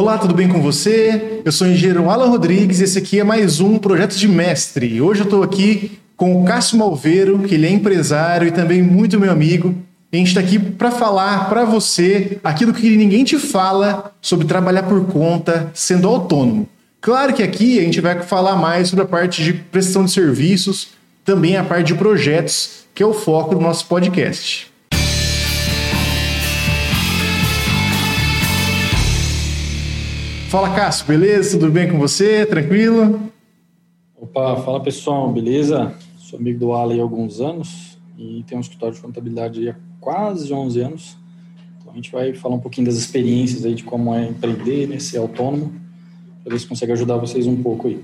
[0.00, 1.40] Olá, tudo bem com você?
[1.44, 5.00] Eu sou o engenheiro Alan Rodrigues e esse aqui é mais um Projeto de Mestre.
[5.00, 9.18] Hoje eu estou aqui com o Cássio Malveiro, que ele é empresário e também muito
[9.18, 9.74] meu amigo.
[10.12, 14.84] A gente está aqui para falar para você aquilo que ninguém te fala sobre trabalhar
[14.84, 16.68] por conta, sendo autônomo.
[17.00, 20.90] Claro que aqui a gente vai falar mais sobre a parte de prestação de serviços,
[21.24, 24.67] também a parte de projetos, que é o foco do nosso podcast.
[30.48, 31.58] Fala, Cássio, beleza?
[31.58, 32.46] Tudo bem com você?
[32.46, 33.20] Tranquilo?
[34.16, 35.92] Opa, fala pessoal, beleza?
[36.16, 40.50] Sou amigo do Alan há alguns anos e tenho um escritório de contabilidade há quase
[40.50, 41.18] 11 anos.
[41.78, 44.98] Então a gente vai falar um pouquinho das experiências aí de como é empreender, né,
[44.98, 45.70] ser autônomo,
[46.42, 48.02] para ver se consegue ajudar vocês um pouco aí.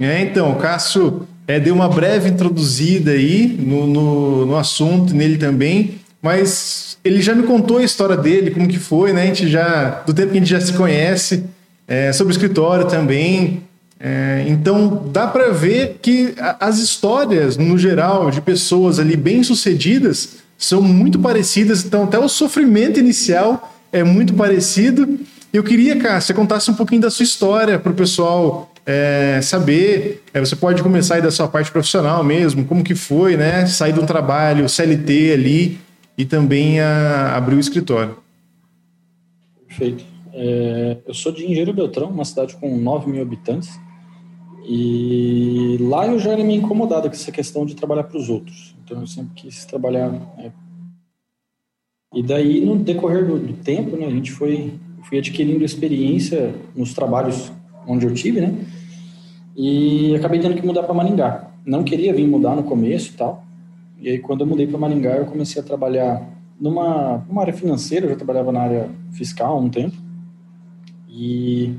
[0.00, 5.36] É, então, o Cássio é, deu uma breve introduzida aí no, no, no assunto, nele
[5.36, 9.22] também, mas ele já me contou a história dele, como que foi, né?
[9.22, 11.44] A gente já, do tempo que a gente já se conhece,
[11.86, 13.62] é, sobre o escritório também.
[14.00, 20.36] É, então dá para ver que as histórias, no geral, de pessoas ali bem sucedidas
[20.56, 21.84] são muito parecidas.
[21.84, 25.18] Então até o sofrimento inicial é muito parecido.
[25.52, 30.22] Eu queria, cara, você contasse um pouquinho da sua história para o pessoal é, saber.
[30.32, 33.66] É, você pode começar aí da sua parte profissional mesmo, como que foi, né?
[33.66, 35.78] Sair de um trabalho CLT ali
[36.18, 38.16] e também a, abrir o escritório.
[39.68, 40.04] Perfeito.
[40.34, 43.78] É, eu sou de Engenheiro Beltrão, uma cidade com 9 mil habitantes.
[44.68, 48.76] E lá eu já era meio incomodado com essa questão de trabalhar para os outros.
[48.84, 50.12] Então eu sempre quis trabalhar.
[50.38, 50.50] É.
[52.14, 54.74] E daí, no decorrer do, do tempo, né, a gente foi
[55.04, 57.50] fui adquirindo experiência nos trabalhos
[57.86, 58.54] onde eu tive, né?
[59.56, 61.50] E acabei tendo que mudar para Maringá.
[61.64, 63.44] Não queria vir mudar no começo e tal,
[64.00, 66.22] e aí, quando eu mudei para Maringá, eu comecei a trabalhar
[66.60, 69.96] numa, numa área financeira, eu já trabalhava na área fiscal há um tempo.
[71.08, 71.74] E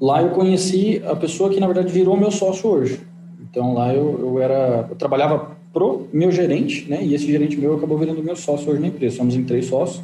[0.00, 3.00] lá eu conheci a pessoa que, na verdade, virou meu sócio hoje.
[3.42, 4.86] Então, lá eu, eu era...
[4.88, 7.04] Eu trabalhava pro meu gerente, né?
[7.04, 9.16] E esse gerente meu acabou virando meu sócio hoje na empresa.
[9.16, 10.02] Somos em três sócios.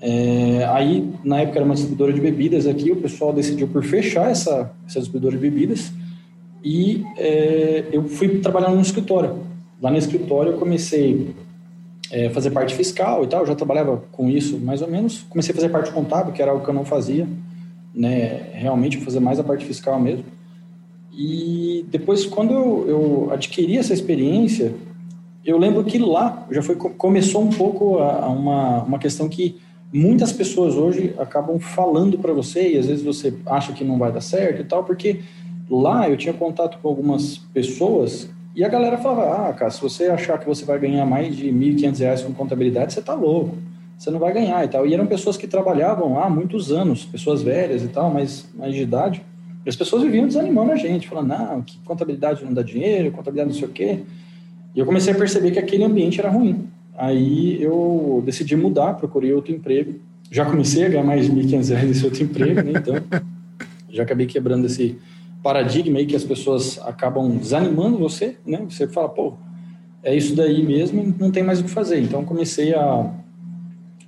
[0.00, 2.92] É, aí, na época, era uma distribuidora de bebidas aqui.
[2.92, 5.92] O pessoal decidiu por fechar essa, essa distribuidora de bebidas.
[6.62, 9.49] E é, eu fui trabalhar no escritório.
[9.80, 11.34] Lá no escritório eu comecei
[12.12, 15.22] a é, fazer parte fiscal e tal, eu já trabalhava com isso mais ou menos.
[15.28, 17.26] Comecei a fazer parte contábil, que era algo que eu não fazia,
[17.94, 18.50] né?
[18.52, 20.24] Realmente fazer mais a parte fiscal mesmo.
[21.12, 24.74] E depois, quando eu, eu adquiri essa experiência,
[25.44, 29.58] eu lembro que lá já foi começou um pouco a, a uma, uma questão que
[29.92, 34.12] muitas pessoas hoje acabam falando para você e às vezes você acha que não vai
[34.12, 35.20] dar certo e tal, porque
[35.68, 38.28] lá eu tinha contato com algumas pessoas
[38.60, 41.46] e a galera falava, ah, cara, se você achar que você vai ganhar mais de
[41.46, 43.56] R$ 1.500 com contabilidade, você tá louco,
[43.96, 44.86] você não vai ganhar e tal.
[44.86, 48.82] E eram pessoas que trabalhavam há muitos anos, pessoas velhas e tal, mas mais de
[48.82, 49.24] idade.
[49.64, 53.48] E as pessoas viviam desanimando a gente, falando, não, que contabilidade não dá dinheiro, contabilidade
[53.48, 54.00] não sei o quê.
[54.74, 56.68] E eu comecei a perceber que aquele ambiente era ruim.
[56.98, 59.94] Aí eu decidi mudar, procurei outro emprego.
[60.30, 62.72] Já comecei a ganhar mais de R$ 1.500 nesse outro emprego, né?
[62.76, 62.94] então
[63.88, 64.98] já acabei quebrando esse,
[65.42, 68.64] paradigma aí que as pessoas acabam desanimando você, né?
[68.68, 69.34] Você fala, pô,
[70.02, 72.00] é isso daí mesmo, não tem mais o que fazer.
[72.00, 73.10] Então comecei a,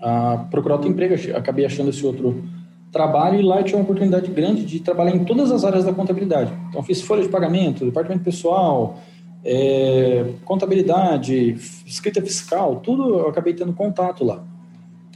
[0.00, 2.44] a procurar outro emprego, acabei achando esse outro
[2.90, 6.52] trabalho e lá tinha uma oportunidade grande de trabalhar em todas as áreas da contabilidade.
[6.68, 8.98] Então fiz folha de pagamento, departamento pessoal,
[9.44, 11.56] é, contabilidade,
[11.86, 14.44] escrita fiscal, tudo eu acabei tendo contato lá.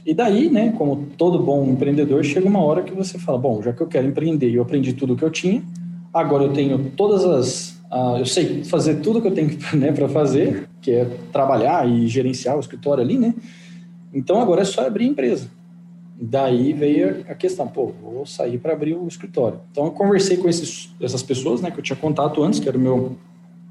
[0.05, 3.73] E daí, né, como todo bom empreendedor, chega uma hora que você fala, bom, já
[3.73, 5.61] que eu quero empreender eu aprendi tudo o que eu tinha,
[6.17, 7.77] Agora eu tenho todas as.
[7.91, 12.07] Uh, eu sei fazer tudo que eu tenho né, para fazer, que é trabalhar e
[12.07, 13.33] gerenciar o escritório ali, né?
[14.13, 15.49] Então agora é só abrir a empresa.
[16.19, 19.59] Daí veio a questão, pô, vou sair para abrir o escritório.
[19.71, 22.77] Então eu conversei com esses, essas pessoas, né, que eu tinha contato antes, que era
[22.77, 23.15] o meu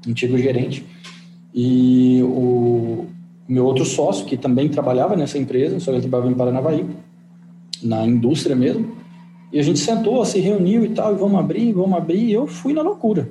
[0.07, 0.85] antigo gerente,
[1.53, 3.05] e o
[3.47, 6.85] meu outro sócio, que também trabalhava nessa empresa, só que ele trabalhava em Paranavaí,
[7.83, 8.95] na indústria mesmo.
[9.51, 12.47] E a gente sentou, se reuniu e tal, e vamos abrir, vamos abrir, e eu
[12.47, 13.29] fui na loucura.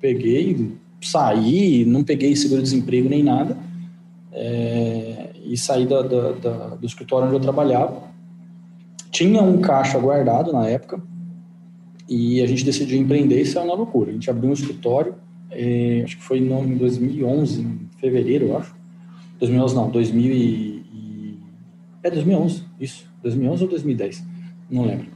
[0.00, 3.56] Peguei, saí, não peguei seguro-desemprego nem nada,
[4.32, 8.02] é, e saí da, da, da, do escritório onde eu trabalhava.
[9.10, 11.00] Tinha um caixa guardado na época,
[12.08, 14.10] e a gente decidiu empreender e saiu na loucura.
[14.10, 15.14] A gente abriu um escritório,
[15.50, 18.74] é, acho que foi no, em 2011, em fevereiro, eu acho.
[19.38, 21.38] 2011 não, 2000 e, e,
[22.02, 24.24] é 2011, isso, 2011 ou 2010,
[24.70, 25.13] não lembro.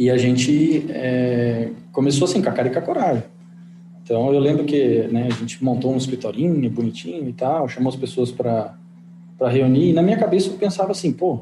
[0.00, 3.22] E a gente é, começou assim, com a cara e com a coragem.
[4.02, 7.96] Então, eu lembro que né, a gente montou um escritorinho bonitinho e tal, chamou as
[7.96, 8.72] pessoas para
[9.50, 9.90] reunir.
[9.90, 11.40] E na minha cabeça eu pensava assim, pô,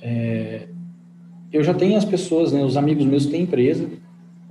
[0.00, 0.68] é,
[1.52, 3.88] eu já tenho as pessoas, né, os amigos meus que têm empresa,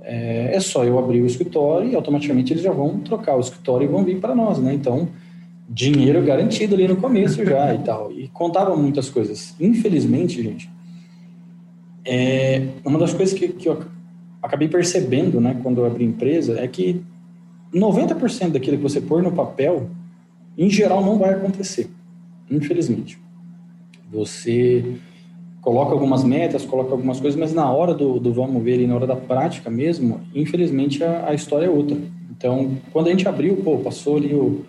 [0.02, 3.86] é, é, só eu abrir o escritório e automaticamente eles já vão trocar o escritório
[3.86, 4.74] e vão vir para nós, né?
[4.74, 5.08] Então,
[5.66, 8.12] dinheiro garantido ali no começo já e tal.
[8.12, 9.54] E contava muitas coisas.
[9.58, 10.68] Infelizmente, gente,
[12.06, 13.82] é, uma das coisas que, que eu
[14.42, 17.02] acabei percebendo, né, quando eu abri empresa, é que
[17.74, 19.90] 90% daquilo que você pôr no papel,
[20.56, 21.90] em geral, não vai acontecer.
[22.50, 23.18] Infelizmente.
[24.10, 24.84] Você
[25.60, 28.94] coloca algumas metas, coloca algumas coisas, mas na hora do, do vamos ver e na
[28.94, 31.98] hora da prática mesmo, infelizmente a, a, história é outra.
[32.30, 34.64] Então, quando a gente abriu, pô, passou ali o,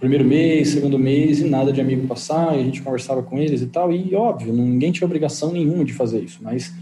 [0.00, 3.60] primeiro mês, segundo mês e nada de amigo passar, e a gente conversava com eles
[3.60, 6.74] e tal, e óbvio, ninguém tinha obrigação nenhuma de fazer isso, mas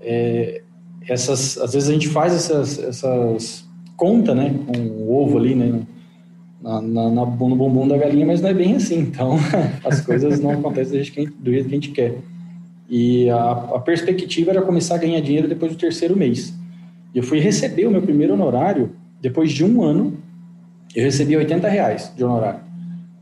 [0.00, 0.62] é,
[1.08, 3.64] essas, às vezes a gente faz essas, essas
[4.34, 5.80] né, com o ovo ali, né,
[6.62, 8.98] na, na, na, no bumbum da galinha, mas não é bem assim.
[8.98, 9.38] Então,
[9.84, 11.04] as coisas não acontecem do
[11.50, 12.18] jeito que a gente quer.
[12.88, 16.54] E a, a, perspectiva era começar a ganhar dinheiro depois do terceiro mês.
[17.14, 18.90] E eu fui receber o meu primeiro honorário
[19.20, 20.14] depois de um ano.
[20.94, 22.60] Eu recebi 80 reais de honorário.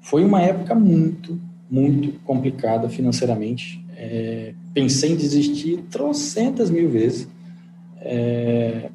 [0.04, 1.40] Foi uma época muito,
[1.70, 3.84] muito complicada financeiramente.
[3.96, 7.28] É, pensei em desistir trocentas mil vezes.
[8.00, 8.90] É,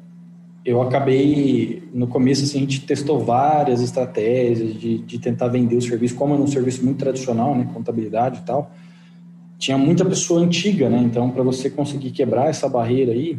[0.64, 5.82] eu acabei, no começo, assim, a gente testou várias estratégias de, de tentar vender o
[5.82, 8.70] serviço, como era um serviço muito tradicional, né, contabilidade e tal
[9.60, 10.98] tinha muita pessoa antiga, né?
[11.04, 13.38] Então, para você conseguir quebrar essa barreira aí,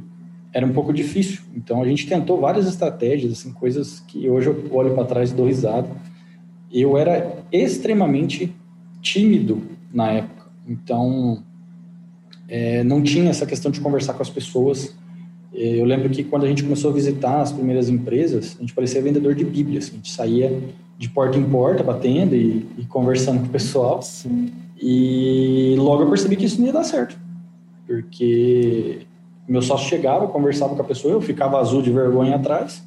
[0.53, 1.41] era um pouco difícil.
[1.55, 5.33] Então, a gente tentou várias estratégias, assim, coisas que hoje eu olho para trás e
[5.33, 5.89] dou risada.
[6.71, 8.53] Eu era extremamente
[9.01, 9.61] tímido
[9.93, 10.45] na época.
[10.67, 11.43] Então,
[12.47, 14.95] é, não tinha essa questão de conversar com as pessoas.
[15.53, 18.73] É, eu lembro que quando a gente começou a visitar as primeiras empresas, a gente
[18.73, 19.79] parecia vendedor de Bíblia.
[19.79, 20.61] Assim, a gente saía
[20.97, 24.01] de porta em porta, batendo e, e conversando com o pessoal.
[24.01, 24.51] Sim.
[24.81, 27.17] E logo eu percebi que isso não ia dar certo.
[27.87, 29.01] Porque
[29.47, 32.83] meu sócio chegava, conversava com a pessoa, eu ficava azul de vergonha atrás,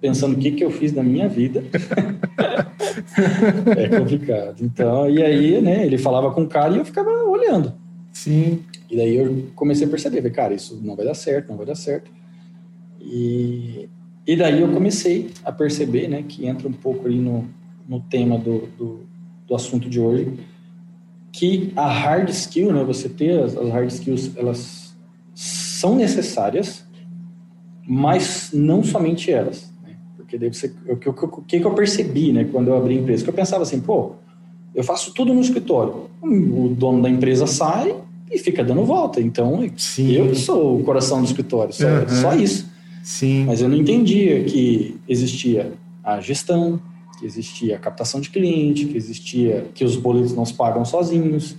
[0.00, 1.64] pensando o que, que eu fiz na minha vida.
[3.76, 4.56] é complicado.
[4.62, 7.72] Então, e aí, né, ele falava com o cara e eu ficava olhando.
[8.12, 8.62] Sim.
[8.90, 11.74] E daí eu comecei a perceber, cara, isso não vai dar certo, não vai dar
[11.74, 12.10] certo.
[13.00, 13.88] E,
[14.26, 17.48] e daí eu comecei a perceber, né, que entra um pouco ali no,
[17.88, 19.00] no tema do, do,
[19.46, 20.32] do assunto de hoje,
[21.32, 24.94] que a hard skill, né, você ter as, as hard skills, elas
[25.34, 26.86] são necessárias,
[27.86, 29.73] mas não somente elas.
[30.34, 31.14] Porque daí você, o que, o
[31.46, 34.12] que eu percebi, né, quando eu abri a empresa, que eu pensava assim, pô,
[34.74, 36.10] eu faço tudo no escritório.
[36.20, 37.94] O dono da empresa sai
[38.30, 39.20] e fica dando volta.
[39.20, 40.10] Então, Sim.
[40.10, 42.08] eu sou o coração do escritório, só, uhum.
[42.08, 42.68] só isso.
[43.02, 43.44] Sim.
[43.44, 45.72] Mas eu não entendia que existia
[46.02, 46.80] a gestão,
[47.20, 51.54] que existia a captação de cliente, que existia que os boletos não se pagam sozinhos,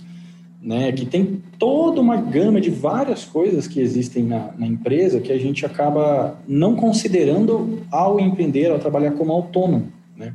[0.66, 0.90] né?
[0.90, 5.38] Que tem toda uma gama de várias coisas que existem na, na empresa que a
[5.38, 10.34] gente acaba não considerando ao empreender, ao trabalhar como autônomo, né?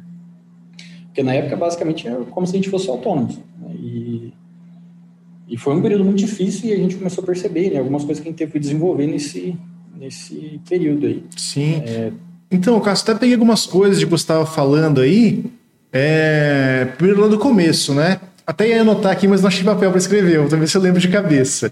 [1.08, 3.28] Porque na época basicamente era como se a gente fosse autônomo.
[3.60, 3.76] Né?
[3.76, 4.34] E,
[5.50, 8.24] e foi um período muito difícil e a gente começou a perceber né, algumas coisas
[8.24, 9.58] que a gente teve que desenvolver nesse,
[10.00, 11.26] nesse período aí.
[11.36, 11.84] Sim.
[11.86, 12.14] É,
[12.50, 15.44] então, Cássio, até peguei algumas coisas de que você estava falando aí.
[15.92, 16.88] É...
[16.96, 18.18] Primeiro lá do começo, né?
[18.52, 20.38] Até ia anotar aqui, mas não achei papel para escrever.
[20.40, 21.72] Vou ver se eu lembro de cabeça.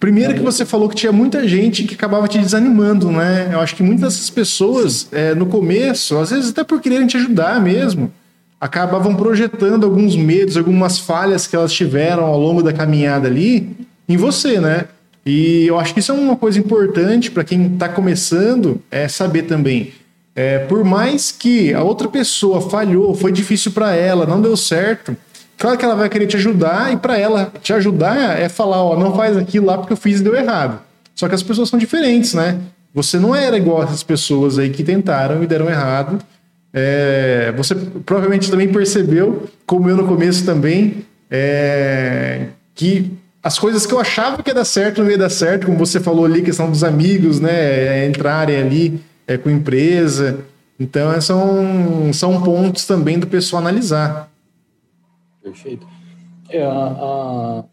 [0.00, 3.50] Primeiro que você falou que tinha muita gente que acabava te desanimando, né?
[3.52, 7.18] Eu acho que muitas dessas pessoas, é, no começo, às vezes até por quererem te
[7.18, 8.10] ajudar mesmo,
[8.58, 13.76] acabavam projetando alguns medos, algumas falhas que elas tiveram ao longo da caminhada ali
[14.08, 14.86] em você, né?
[15.26, 19.42] E eu acho que isso é uma coisa importante para quem está começando, é saber
[19.42, 19.92] também
[20.36, 25.16] é, por mais que a outra pessoa falhou, foi difícil para ela, não deu certo,
[25.58, 28.98] claro que ela vai querer te ajudar e para ela te ajudar é falar, ó,
[28.98, 30.80] não faz aquilo lá porque eu fiz e deu errado.
[31.14, 32.58] Só que as pessoas são diferentes, né?
[32.92, 36.18] Você não era igual essas pessoas aí que tentaram e deram errado.
[36.72, 43.92] É, você provavelmente também percebeu, como eu no começo também, é, que as coisas que
[43.92, 46.70] eu achava que ia dar certo não ia dar certo, como você falou ali, questão
[46.70, 48.06] dos amigos, né?
[48.06, 50.38] Entrarem ali é, com empresa.
[50.78, 54.30] Então, é, são, são pontos também do pessoal analisar.
[55.44, 55.86] Perfeito.
[56.48, 57.64] É, a, a,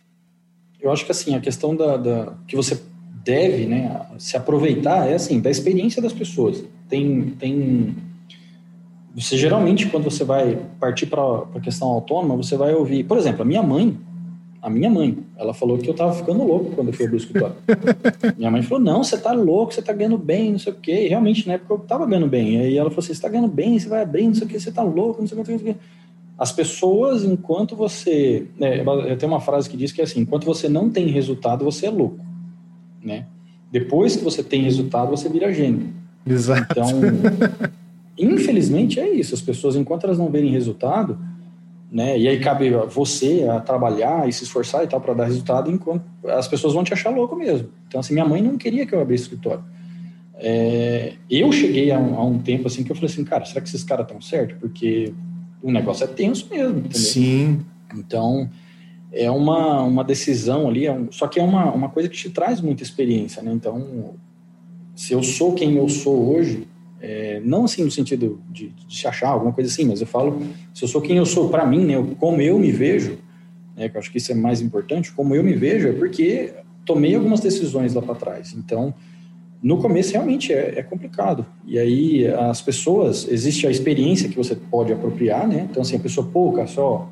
[0.82, 2.80] eu acho que assim, a questão da, da, que você
[3.24, 6.63] deve né, se aproveitar é assim, da experiência das pessoas.
[6.90, 7.96] Tem, tem
[9.16, 11.22] você geralmente, quando você vai partir para
[11.56, 13.98] a questão autônoma, você vai ouvir, por exemplo, a minha mãe,
[14.62, 17.18] a minha mãe, ela falou que eu tava ficando louco quando eu fui abrir o
[17.18, 17.56] escritório.
[18.38, 21.06] minha mãe falou: Não, você tá louco, você tá ganhando bem, não sei o quê.
[21.06, 22.56] E realmente, na época eu tava ganhando bem.
[22.56, 24.50] E aí ela falou assim: Você tá ganhando bem, você vai abrir, não sei o
[24.50, 25.75] quê, você tá louco, não sei o quê.
[26.41, 28.48] As pessoas, enquanto você.
[28.57, 28.83] Né,
[29.15, 31.91] tem uma frase que diz que é assim: enquanto você não tem resultado, você é
[31.91, 32.25] louco.
[33.00, 33.27] Né?
[33.71, 35.93] Depois que você tem resultado, você vira gênio.
[36.25, 36.65] Exato.
[36.71, 36.88] Então,
[38.17, 39.36] infelizmente é isso.
[39.36, 41.19] As pessoas, enquanto elas não verem resultado,
[41.91, 42.17] né?
[42.17, 46.03] E aí cabe você a trabalhar e se esforçar e tal para dar resultado, enquanto
[46.25, 47.69] as pessoas vão te achar louco mesmo.
[47.88, 49.63] Então, assim, minha mãe não queria que eu abrisse escritório.
[50.38, 53.62] É, eu cheguei a um, a um, tempo assim que eu falei assim, cara, será
[53.62, 54.55] que esses caras estão certo?
[54.60, 55.13] Porque
[55.62, 57.00] o negócio é tenso mesmo, entendeu?
[57.00, 57.65] Sim.
[57.96, 58.50] Então,
[59.12, 62.30] é uma, uma decisão ali, é um, só que é uma, uma coisa que te
[62.30, 63.51] traz muita experiência, né?
[63.53, 64.15] Então,
[64.96, 66.68] se eu sou quem eu sou hoje,
[67.01, 70.41] é, não assim no sentido de, de, se achar, alguma coisa assim, mas eu falo,
[70.74, 73.18] se eu sou quem eu sou para mim, né, como eu me vejo,
[73.75, 76.53] né, que eu acho que isso é mais importante, como eu me vejo, é porque
[76.86, 78.53] tomei algumas decisões lá para trás.
[78.53, 78.94] Então,
[79.62, 81.46] no começo realmente é, é, complicado.
[81.65, 85.68] E aí as pessoas, existe a experiência que você pode apropriar, né?
[85.70, 87.10] Então, assim, a pessoa, pô, cara, só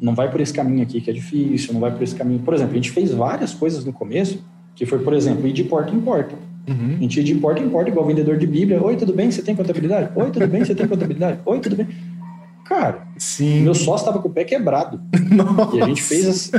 [0.00, 2.40] não vai por esse caminho aqui que é difícil, não vai por esse caminho.
[2.40, 5.64] Por exemplo, a gente fez várias coisas no começo, que foi, por exemplo, ir de
[5.64, 6.34] porta em porta.
[6.68, 6.96] Uhum.
[6.98, 8.82] A gente ia de porta em porta, igual vendedor de Bíblia.
[8.82, 9.30] Oi, tudo bem?
[9.30, 10.10] Você tem contabilidade?
[10.14, 10.64] Oi, tudo bem?
[10.64, 11.38] Você tem contabilidade?
[11.46, 11.86] Oi, tudo bem?
[12.68, 13.62] Cara, Sim.
[13.62, 15.00] meu sócio estava com o pé quebrado.
[15.30, 15.76] Nossa.
[15.76, 16.50] E a gente fez, esse,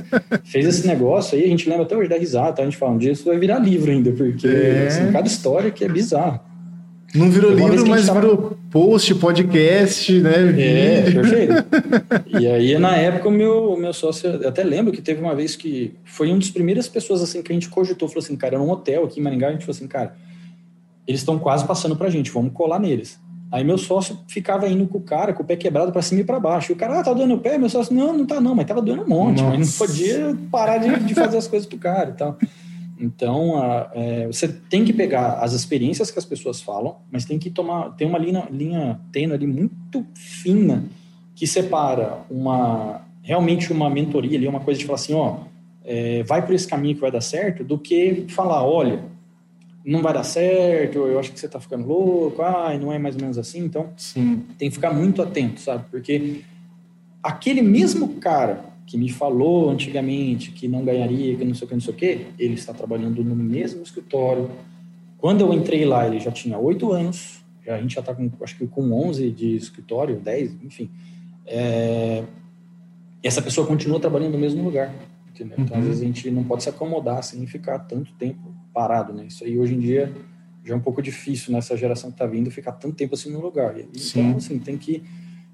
[0.46, 2.62] fez esse negócio aí, a gente lembra até hoje da risada, tá?
[2.62, 4.88] a gente fala, um dia isso vai virar livro ainda, porque é.
[4.88, 6.42] assim, cada história que é bizarra.
[7.16, 8.20] Não virou livro, mas tava...
[8.20, 10.54] virou post, podcast, né?
[10.58, 11.54] É, perfeito.
[12.40, 15.56] e aí, na época, o meu, meu sócio, eu até lembro que teve uma vez
[15.56, 18.64] que foi uma das primeiras pessoas assim que a gente cogitou, falou assim, cara, era
[18.64, 20.16] um hotel aqui em Maringá, a gente falou assim, cara,
[21.08, 23.18] eles estão quase passando pra gente, vamos colar neles.
[23.52, 26.24] Aí meu sócio ficava indo com o cara, com o pé quebrado para cima e
[26.24, 26.72] para baixo.
[26.72, 27.58] E o cara, ah, tá doendo o pé?
[27.58, 29.42] Meu sócio, não, não tá não, mas tava doendo um monte.
[29.42, 29.58] Nossa.
[29.58, 32.38] Mas não podia parar de, de fazer as coisas pro cara e tal.
[33.00, 37.38] Então, a, é, você tem que pegar as experiências que as pessoas falam, mas tem
[37.38, 40.84] que tomar, tem uma linha, linha tênue ali muito fina
[41.36, 45.38] que separa uma, realmente uma mentoria ali, uma coisa de falar assim, ó,
[45.86, 49.04] é, vai por esse caminho que vai dar certo, do que falar, olha,
[49.88, 53.16] não vai dar certo, eu acho que você está ficando louco, ai, não é mais
[53.16, 53.60] ou menos assim.
[53.60, 54.44] Então, Sim.
[54.58, 55.86] tem que ficar muito atento, sabe?
[55.90, 56.42] Porque
[57.24, 61.74] aquele mesmo cara que me falou antigamente que não ganharia, que não sei o que,
[61.74, 64.52] não sei o que, ele está trabalhando no mesmo escritório.
[65.18, 68.58] Quando eu entrei lá, ele já tinha oito anos, a gente já está com, acho
[68.58, 70.90] que com 11 de escritório, 10, enfim.
[71.46, 72.24] É,
[73.24, 74.94] essa pessoa continua trabalhando no mesmo lugar,
[75.30, 75.56] entendeu?
[75.60, 75.82] Então, uhum.
[75.82, 78.47] às vezes, a gente não pode se acomodar assim e ficar tanto tempo
[78.78, 79.26] parado, né?
[79.28, 80.14] Isso aí hoje em dia
[80.64, 83.42] já é um pouco difícil nessa geração que está vindo ficar tanto tempo assim no
[83.42, 83.74] lugar.
[83.80, 84.36] Então, Sim.
[84.36, 85.02] assim, tem que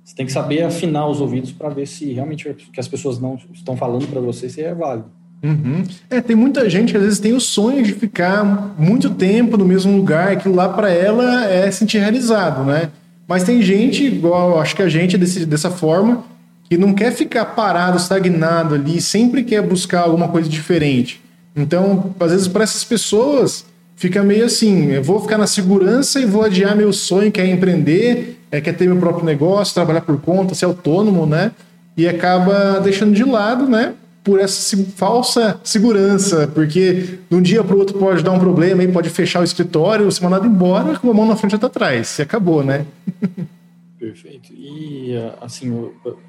[0.04, 3.20] você tem que saber afinar os ouvidos para ver se realmente o que as pessoas
[3.20, 5.10] não estão falando para você se é válido.
[5.42, 5.86] Uhum.
[6.10, 8.44] É, tem muita gente que às vezes tem o sonho de ficar
[8.78, 12.92] muito tempo no mesmo lugar, aquilo lá para ela é sentir realizado, né?
[13.26, 16.26] Mas tem gente, igual acho que a gente é desse, dessa forma,
[16.70, 21.23] que não quer ficar parado, estagnado ali, sempre quer buscar alguma coisa diferente.
[21.56, 26.26] Então, às vezes, para essas pessoas, fica meio assim: eu vou ficar na segurança e
[26.26, 30.20] vou adiar meu sonho, que é empreender, é, quer ter meu próprio negócio, trabalhar por
[30.20, 31.52] conta, ser autônomo, né?
[31.96, 33.94] E acaba deixando de lado, né?
[34.24, 38.84] Por essa falsa segurança, porque de um dia para o outro pode dar um problema
[38.84, 42.18] e pode fechar o escritório, ser mandado embora com a mão na frente e atrás.
[42.20, 42.86] E acabou, né?
[44.00, 44.52] Perfeito.
[44.54, 45.72] E, assim,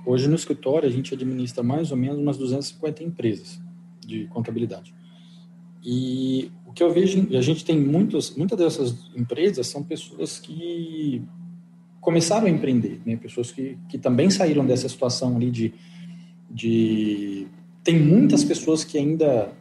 [0.07, 3.61] hoje no escritório a gente administra mais ou menos umas 250 empresas
[4.01, 4.95] de contabilidade.
[5.85, 11.23] E o que eu vejo, a gente tem muitos, muitas dessas empresas são pessoas que
[12.01, 13.17] começaram a empreender, né?
[13.17, 15.75] Pessoas que, que também saíram dessa situação ali de,
[16.51, 17.47] de
[17.83, 19.53] tem muitas pessoas que ainda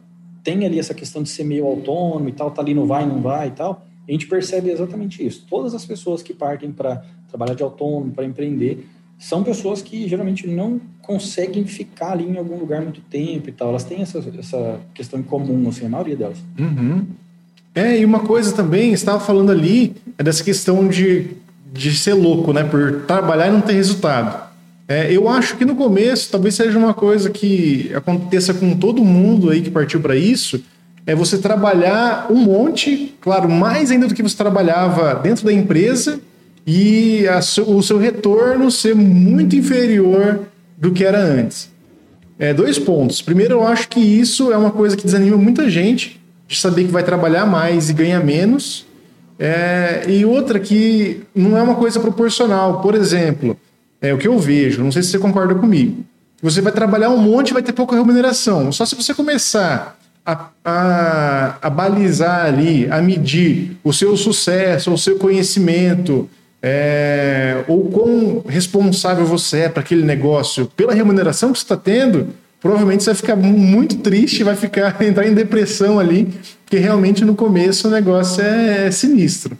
[0.42, 3.20] têm ali essa questão de ser meio autônomo e tal, tá ali no vai, não
[3.20, 3.86] vai e tal.
[4.06, 5.46] A gente percebe exatamente isso.
[5.48, 8.86] Todas as pessoas que partem para trabalhar de autônomo, para empreender,
[9.24, 13.70] são pessoas que geralmente não conseguem ficar ali em algum lugar muito tempo e tal.
[13.70, 16.36] Elas têm essa, essa questão em comum, assim, a maioria delas.
[16.58, 17.06] Uhum.
[17.74, 21.28] É, e uma coisa também, estava falando ali, é dessa questão de,
[21.72, 22.64] de ser louco, né?
[22.64, 24.46] Por trabalhar e não ter resultado.
[24.86, 29.48] É, eu acho que no começo talvez seja uma coisa que aconteça com todo mundo
[29.48, 30.62] aí que partiu para isso,
[31.06, 36.20] é você trabalhar um monte, claro, mais ainda do que você trabalhava dentro da empresa,
[36.66, 40.40] e a, o seu retorno ser muito inferior
[40.76, 41.70] do que era antes.
[42.38, 43.22] É, dois pontos.
[43.22, 46.90] Primeiro, eu acho que isso é uma coisa que desanima muita gente de saber que
[46.90, 48.86] vai trabalhar mais e ganhar menos.
[49.38, 52.80] É, e outra que não é uma coisa proporcional.
[52.80, 53.56] Por exemplo,
[54.00, 56.04] é o que eu vejo, não sei se você concorda comigo.
[56.42, 58.70] Você vai trabalhar um monte e vai ter pouca remuneração.
[58.70, 64.98] Só se você começar a, a, a balizar ali, a medir o seu sucesso, o
[64.98, 66.28] seu conhecimento,
[66.66, 72.28] é, ou quão responsável você é para aquele negócio pela remuneração que você está tendo,
[72.58, 76.24] provavelmente você vai ficar muito triste, vai ficar entrar em depressão ali,
[76.64, 79.58] porque realmente no começo o negócio é, é sinistro.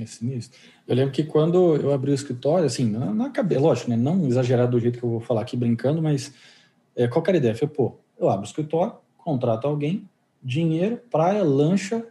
[0.00, 0.58] É sinistro.
[0.86, 3.96] Eu lembro que quando eu abri o escritório, assim, na, na cabeça, lógico, né?
[3.96, 6.32] Não exagerado do jeito que eu vou falar aqui brincando, mas
[6.96, 7.54] é, qual era a ideia?
[7.54, 10.08] Falei, pô, eu abro o escritório, contrato alguém,
[10.42, 12.02] dinheiro, praia, lancha,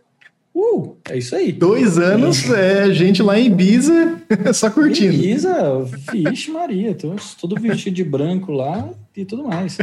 [0.58, 1.52] uh, é isso aí.
[1.52, 4.22] Dois anos, é, gente lá em Ibiza,
[4.54, 5.14] só curtindo.
[5.14, 9.78] Ibiza, vixe Maria, tô, tudo vestido de branco lá e tudo mais.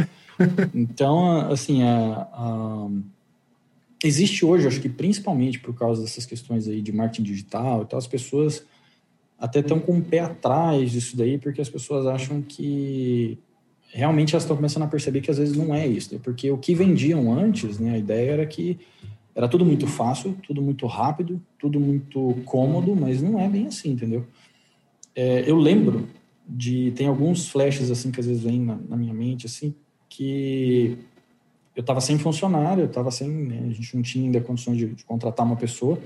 [0.73, 2.87] Então, assim, a, a,
[4.03, 7.97] existe hoje, acho que principalmente por causa dessas questões aí de marketing digital e tal,
[7.97, 8.65] as pessoas
[9.39, 13.37] até estão com o um pé atrás disso daí, porque as pessoas acham que
[13.91, 16.19] realmente elas estão começando a perceber que às vezes não é isso, né?
[16.21, 18.77] porque o que vendiam antes, né, a ideia era que
[19.35, 23.91] era tudo muito fácil, tudo muito rápido, tudo muito cômodo, mas não é bem assim,
[23.91, 24.25] entendeu?
[25.13, 26.07] É, eu lembro
[26.47, 29.75] de tem alguns flashes assim que às vezes vêm na, na minha mente assim
[30.07, 30.97] que
[31.75, 34.87] eu estava sem funcionário, eu estava sem, né, a gente não tinha ainda condições de,
[34.87, 35.99] de contratar uma pessoa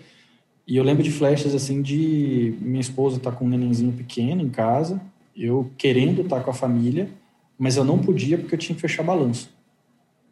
[0.66, 4.50] e eu lembro de flashes assim de minha esposa tá com um nenenzinho pequeno em
[4.50, 5.00] casa,
[5.36, 7.10] eu querendo estar tá com a família,
[7.58, 9.50] mas eu não podia porque eu tinha que fechar balanço.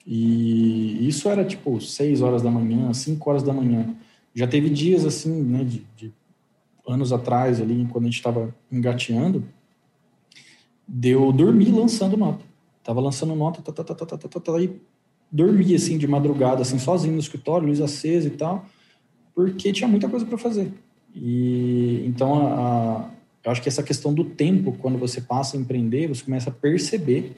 [0.09, 3.93] E isso era tipo 6 horas da manhã, 5 horas da manhã.
[4.33, 6.13] Já teve dias assim, né, de, de
[6.87, 9.43] anos atrás, ali, quando a gente estava engateando,
[10.87, 12.45] de dormir lançando nota.
[12.81, 14.79] Tava lançando nota, tá, tá, tá, tá, tá, tá, tá, tá e
[15.29, 18.65] dormia assim de madrugada, assim, sozinho no escritório, luz acesa e tal,
[19.35, 20.71] porque tinha muita coisa para fazer.
[21.13, 23.09] E então a, a,
[23.43, 26.53] eu acho que essa questão do tempo, quando você passa a empreender, você começa a
[26.53, 27.35] perceber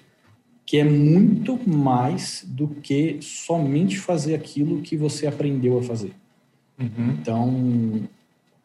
[0.70, 6.14] que é muito mais do que somente fazer aquilo que você aprendeu a fazer.
[6.80, 7.10] Uhum.
[7.20, 8.02] Então,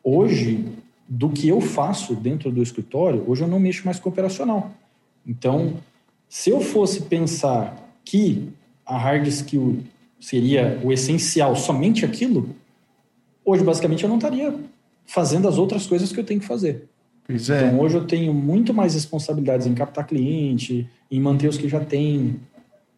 [0.02, 0.66] hoje,
[1.08, 4.70] do que eu faço dentro do escritório, hoje eu não mexo mais com operacional.
[5.26, 5.78] Então,
[6.28, 8.50] se eu fosse pensar que
[8.84, 9.82] a hard skill
[10.20, 12.50] seria o essencial, somente aquilo,
[13.42, 14.54] hoje basicamente eu não estaria
[15.06, 16.86] fazendo as outras coisas que eu tenho que fazer.
[17.28, 17.32] É.
[17.32, 21.80] Então hoje eu tenho muito mais responsabilidades em captar cliente, em manter os que já
[21.80, 22.36] tem,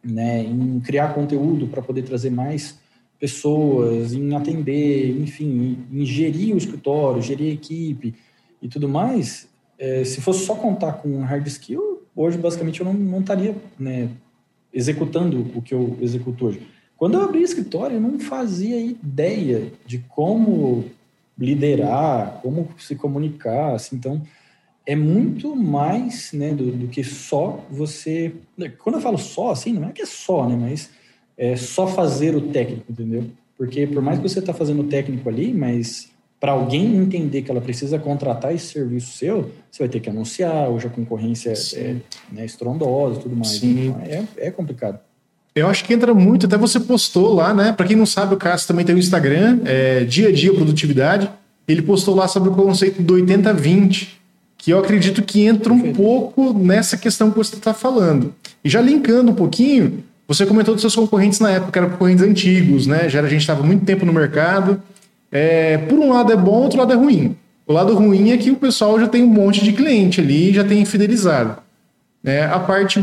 [0.03, 2.79] né, em criar conteúdo para poder trazer mais
[3.19, 8.15] pessoas, em atender, enfim, em gerir o escritório, gerir a equipe
[8.63, 9.49] e tudo mais.
[9.79, 14.09] É, se fosse só contar com hard skill, hoje basicamente eu não, estaria né,
[14.73, 16.63] executando o que eu executo hoje.
[16.97, 20.87] Quando eu abri escritório, eu não fazia ideia de como
[21.39, 23.75] liderar, como se comunicar.
[23.75, 24.23] Assim, então,
[24.87, 28.33] é muito mais né, do, do, que só você.
[28.79, 30.57] Quando eu falo só, assim, não é que é só, né?
[30.59, 30.91] Mas
[31.37, 33.27] é só fazer o técnico, entendeu?
[33.59, 37.51] Porque por mais que você está fazendo o técnico ali, mas para alguém entender que
[37.51, 41.97] ela precisa contratar esse serviço seu, você vai ter que anunciar, hoje a concorrência é
[42.31, 43.49] né, estrondosa e tudo mais.
[43.49, 43.89] Sim.
[43.89, 45.01] Então, é, é complicado.
[45.55, 47.73] Eu acho que entra muito, até você postou lá, né?
[47.73, 51.31] Para quem não sabe, o Cássio também tem o Instagram, é, Dia a Dia Produtividade.
[51.67, 54.16] Ele postou lá sobre o conceito do 80-20,
[54.67, 55.97] que eu acredito que entra um Perfeito.
[55.97, 58.35] pouco nessa questão que você está falando.
[58.65, 62.25] E já linkando um pouquinho, você comentou dos seus concorrentes na época, que eram concorrentes
[62.25, 63.09] antigos, né?
[63.09, 64.83] Já a gente estava muito tempo no mercado.
[65.31, 67.37] É, por um lado é bom, outro lado é ruim.
[67.65, 70.65] O lado ruim é que o pessoal já tem um monte de cliente ali, já
[70.65, 71.59] tem fidelizado.
[72.25, 72.99] É, a, parte,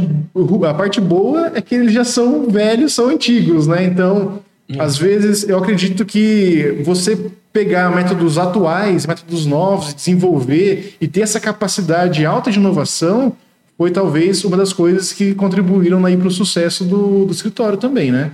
[0.67, 3.86] a parte boa é que eles já são velhos, são antigos, né?
[3.86, 4.76] Então, hum.
[4.80, 11.39] às vezes, eu acredito que você pegar métodos atuais, métodos novos, desenvolver e ter essa
[11.39, 13.38] capacidade alta de inovação
[13.78, 18.32] foi talvez uma das coisas que contribuíram para o sucesso do, do escritório também, né?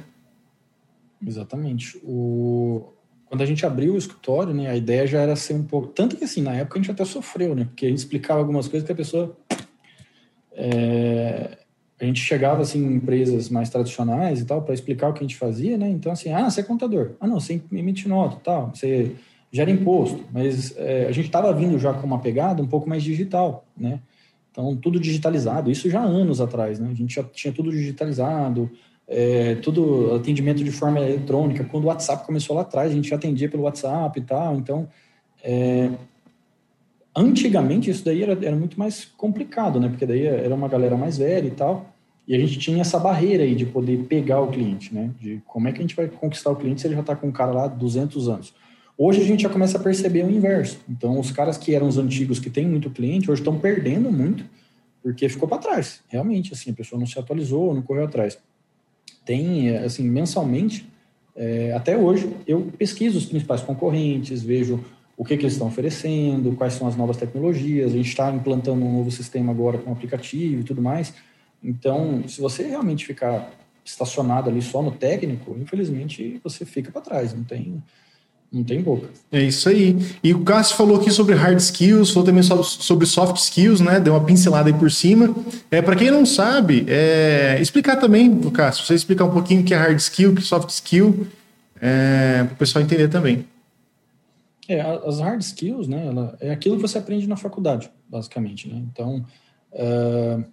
[1.26, 2.00] Exatamente.
[2.04, 2.94] O...
[3.26, 5.88] Quando a gente abriu o escritório, né, a ideia já era ser um pouco.
[5.90, 7.66] Tanto que assim, na época a gente até sofreu, né?
[7.66, 9.38] Porque a gente explicava algumas coisas que a pessoa
[10.54, 11.59] é,
[12.00, 15.24] a gente chegava assim em empresas mais tradicionais e tal para explicar o que a
[15.28, 15.90] gente fazia, né?
[15.90, 19.16] Então assim, ah, você é contador, ah não, você emite nota, tal, você
[19.52, 23.04] gera imposto, mas é, a gente estava vindo já com uma pegada um pouco mais
[23.04, 24.00] digital, né?
[24.52, 26.90] Então tudo digitalizado, isso já anos atrás, né?
[26.92, 28.70] A gente já tinha tudo digitalizado,
[29.08, 31.64] é, tudo atendimento de forma eletrônica.
[31.66, 34.56] Quando o WhatsApp começou lá atrás, a gente já atendia pelo WhatsApp e tal.
[34.56, 34.88] Então
[35.44, 35.90] é,
[37.20, 39.90] Antigamente isso daí era, era muito mais complicado, né?
[39.90, 41.94] Porque daí era uma galera mais velha e tal.
[42.26, 45.12] E a gente tinha essa barreira aí de poder pegar o cliente, né?
[45.20, 47.28] De como é que a gente vai conquistar o cliente se ele já está com
[47.28, 48.54] um cara lá 200 anos.
[48.98, 50.80] Hoje a gente já começa a perceber o inverso.
[50.88, 54.46] Então, os caras que eram os antigos, que têm muito cliente, hoje estão perdendo muito,
[55.04, 56.00] porque ficou para trás.
[56.08, 58.38] Realmente, assim, a pessoa não se atualizou, não correu atrás.
[59.26, 60.88] Tem, assim, mensalmente,
[61.36, 64.80] é, até hoje, eu pesquiso os principais concorrentes, vejo
[65.20, 67.92] o que, que eles estão oferecendo, quais são as novas tecnologias.
[67.92, 71.14] A gente está implantando um novo sistema agora com aplicativo e tudo mais,
[71.62, 73.52] Então, se você realmente ficar
[73.84, 77.84] estacionado ali só no técnico, infelizmente você fica para trás, não tem
[78.52, 79.10] não tem boca.
[79.32, 79.96] É isso aí.
[80.24, 84.00] E o Cássio falou aqui sobre hard skills, falou também sobre soft skills, né?
[84.00, 85.36] Deu uma pincelada aí por cima.
[85.70, 89.74] É, para quem não sabe, é, explicar também, Cássio, você explicar um pouquinho o que
[89.74, 91.28] é hard skill, o que é soft skill,
[91.80, 93.46] é, para o pessoal entender também.
[94.70, 96.06] É, as hard skills, né?
[96.06, 98.86] Ela, é aquilo que você aprende na faculdade, basicamente, né?
[98.92, 99.26] Então,
[99.74, 100.46] uh,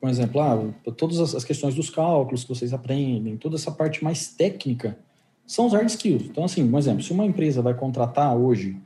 [0.00, 4.26] por exemplo, ah, todas as questões dos cálculos que vocês aprendem, toda essa parte mais
[4.26, 4.98] técnica
[5.46, 6.24] são os hard skills.
[6.24, 8.76] Então, assim, um exemplo, se uma empresa vai contratar hoje,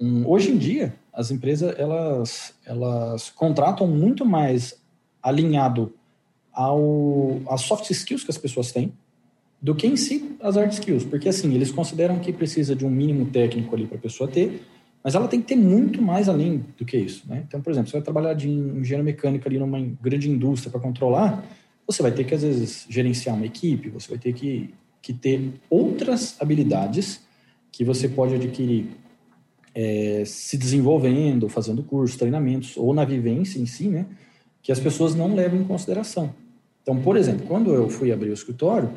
[0.00, 4.80] um, hoje em dia, as empresas, elas, elas contratam muito mais
[5.22, 5.92] alinhado
[6.54, 8.94] ao, às soft skills que as pessoas têm,
[9.60, 11.04] do que em si as hard skills.
[11.04, 14.62] Porque, assim, eles consideram que precisa de um mínimo técnico ali para a pessoa ter,
[15.02, 17.24] mas ela tem que ter muito mais além do que isso.
[17.28, 17.44] Né?
[17.46, 21.44] Então, por exemplo, você vai trabalhar de engenheiro mecânico ali numa grande indústria para controlar,
[21.86, 24.74] você vai ter que, às vezes, gerenciar uma equipe, você vai ter que
[25.08, 27.20] que ter outras habilidades
[27.72, 28.88] que você pode adquirir
[29.74, 34.06] é, se desenvolvendo, fazendo cursos, treinamentos, ou na vivência em si, né,
[34.62, 36.34] que as pessoas não levam em consideração.
[36.82, 38.90] Então, por exemplo, quando eu fui abrir o escritório,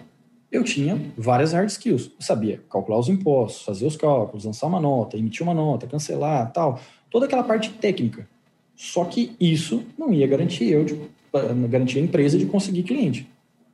[0.52, 2.08] eu tinha várias hard skills.
[2.08, 6.52] Eu sabia calcular os impostos, fazer os cálculos, lançar uma nota, emitir uma nota, cancelar,
[6.52, 6.80] tal.
[7.10, 8.28] Toda aquela parte técnica.
[8.76, 11.00] Só que isso não ia garantir eu, de,
[11.70, 13.28] garantir a empresa de conseguir cliente.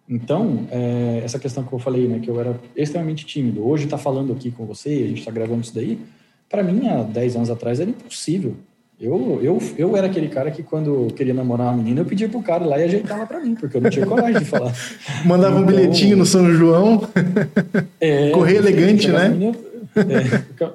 [0.07, 3.97] Então, é, essa questão que eu falei, né, que eu era extremamente tímido, hoje está
[3.97, 5.99] falando aqui com você, a gente está gravando isso daí,
[6.49, 8.55] para mim, há 10 anos atrás, era impossível.
[8.99, 12.41] Eu, eu, eu era aquele cara que, quando queria namorar uma menina, eu pedia pro
[12.41, 14.73] cara lá e ajeitava para mim, porque eu não tinha coragem de falar.
[15.23, 17.07] Mandava então, um bilhetinho no São João.
[18.01, 19.29] É, Correio elegante, né?
[19.29, 19.55] Menina,
[19.95, 20.73] é,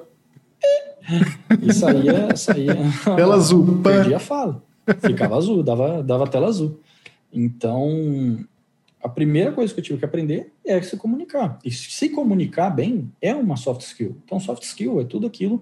[1.61, 2.77] e saía, saía.
[3.15, 3.81] Tela azul.
[3.83, 4.63] Perdia a fala.
[5.01, 6.79] Ficava azul, dava, dava tela azul.
[7.31, 8.39] Então,
[9.01, 11.59] a primeira coisa que eu tive que aprender é se comunicar.
[11.63, 14.15] E se comunicar bem é uma soft skill.
[14.23, 15.61] Então, soft skill é tudo aquilo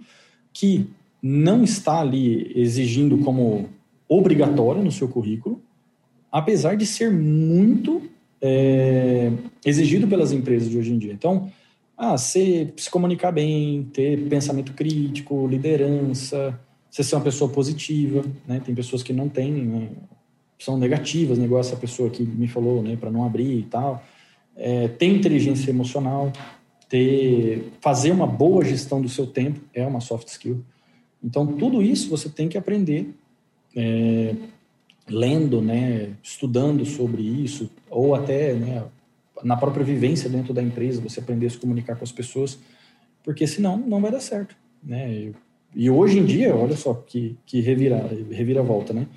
[0.53, 0.87] que
[1.21, 3.69] não está ali exigindo como
[4.07, 5.61] obrigatório no seu currículo,
[6.31, 8.01] apesar de ser muito
[8.41, 9.31] é,
[9.65, 11.13] exigido pelas empresas de hoje em dia.
[11.13, 11.51] Então,
[11.97, 18.59] ah, ser, se comunicar bem, ter pensamento crítico, liderança, você ser uma pessoa positiva, né?
[18.63, 19.89] Tem pessoas que não têm né?
[20.59, 24.03] são negativas, negócio essa pessoa que me falou, né, para não abrir e tal.
[24.55, 26.31] É, ter inteligência emocional,
[26.89, 30.63] ter fazer uma boa gestão do seu tempo é uma soft skill.
[31.23, 33.13] Então tudo isso você tem que aprender
[33.75, 34.35] é,
[35.07, 38.83] lendo, né, estudando sobre isso ou até né,
[39.43, 42.59] na própria vivência dentro da empresa você aprender a se comunicar com as pessoas,
[43.23, 45.31] porque senão não vai dar certo, né?
[45.73, 49.07] E hoje em dia, olha só que que revira revira volta, né?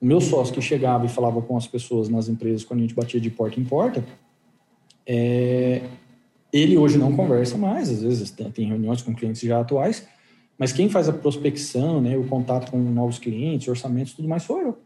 [0.00, 2.94] O meu sócio que chegava e falava com as pessoas nas empresas quando a gente
[2.94, 4.04] batia de porta em porta,
[5.06, 5.82] é,
[6.52, 10.06] ele hoje não conversa mais, às vezes tem reuniões com clientes já atuais,
[10.58, 14.60] mas quem faz a prospecção, né, o contato com novos clientes, orçamentos, tudo mais sou
[14.60, 14.78] eu.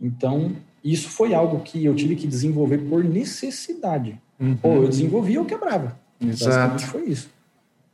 [0.00, 4.18] Então, isso foi algo que eu tive que desenvolver por necessidade.
[4.40, 4.56] Uhum.
[4.62, 5.98] Ou eu desenvolvia ou quebrava.
[6.20, 6.82] Exato.
[6.84, 7.28] foi isso.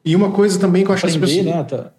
[0.04, 1.56] E uma coisa também que eu acho Aprender, que as pessoas...
[1.56, 1.92] Né, tá,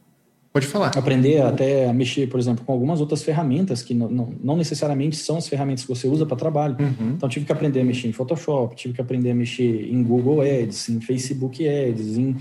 [0.54, 0.88] Pode falar.
[0.97, 5.15] Aprender até a mexer, por exemplo, com algumas outras ferramentas que não, não, não necessariamente
[5.15, 6.76] são as ferramentas que você usa para trabalho.
[6.78, 7.12] Uhum.
[7.12, 10.41] Então, tive que aprender a mexer em Photoshop, tive que aprender a mexer em Google
[10.41, 12.36] Ads, em Facebook Ads, em,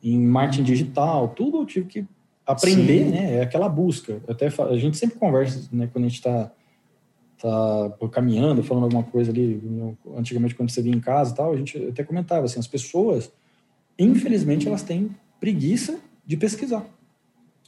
[0.00, 2.04] em marketing digital, tudo eu tive que
[2.46, 3.10] aprender, Sim.
[3.10, 3.36] né?
[3.36, 4.22] É aquela busca.
[4.28, 5.88] Até a gente sempre conversa, né?
[5.92, 6.50] Quando a gente está
[7.42, 9.60] tá caminhando, falando alguma coisa ali,
[10.16, 13.30] antigamente quando você vinha em casa e tal, a gente até comentava assim, as pessoas,
[13.98, 16.86] infelizmente, elas têm preguiça de pesquisar.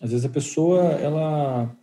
[0.00, 1.74] Às vezes a pessoa ela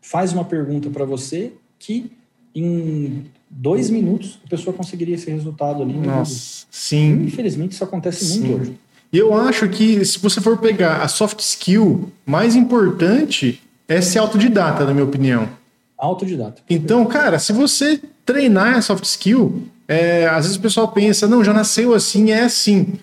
[0.00, 2.12] faz uma pergunta para você que
[2.54, 5.94] em dois minutos a pessoa conseguiria esse resultado ali.
[5.94, 7.24] Nossa, sim.
[7.24, 8.40] Infelizmente isso acontece sim.
[8.40, 8.78] muito hoje.
[9.12, 14.18] E eu acho que se você for pegar a soft skill mais importante é ser
[14.18, 15.48] autodidata, na minha opinião.
[15.98, 16.62] Autodidata.
[16.68, 21.44] Então, cara, se você treinar a soft skill, é, às vezes o pessoal pensa, não,
[21.44, 22.94] já nasceu assim, é assim.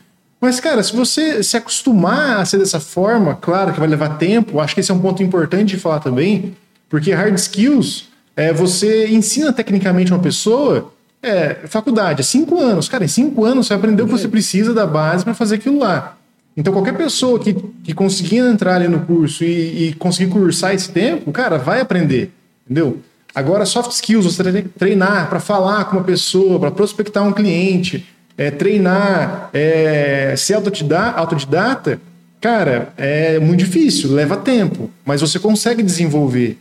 [0.42, 4.60] Mas, cara, se você se acostumar a ser dessa forma, claro que vai levar tempo,
[4.60, 6.56] acho que esse é um ponto importante de falar também,
[6.90, 12.88] porque hard skills, é, você ensina tecnicamente uma pessoa, é, faculdade, é cinco anos.
[12.88, 15.80] Cara, em cinco anos você aprendeu o que você precisa da base para fazer aquilo
[15.80, 16.18] lá.
[16.56, 17.54] Então, qualquer pessoa que,
[17.84, 22.32] que conseguir entrar ali no curso e, e conseguir cursar esse tempo, cara, vai aprender,
[22.66, 23.00] entendeu?
[23.34, 28.06] Agora, soft skills, você treinar para falar com uma pessoa, para prospectar um cliente,
[28.38, 32.02] é, treinar, é, ser autodidata, autodidata,
[32.42, 36.58] cara, é muito difícil, leva tempo, mas você consegue desenvolver.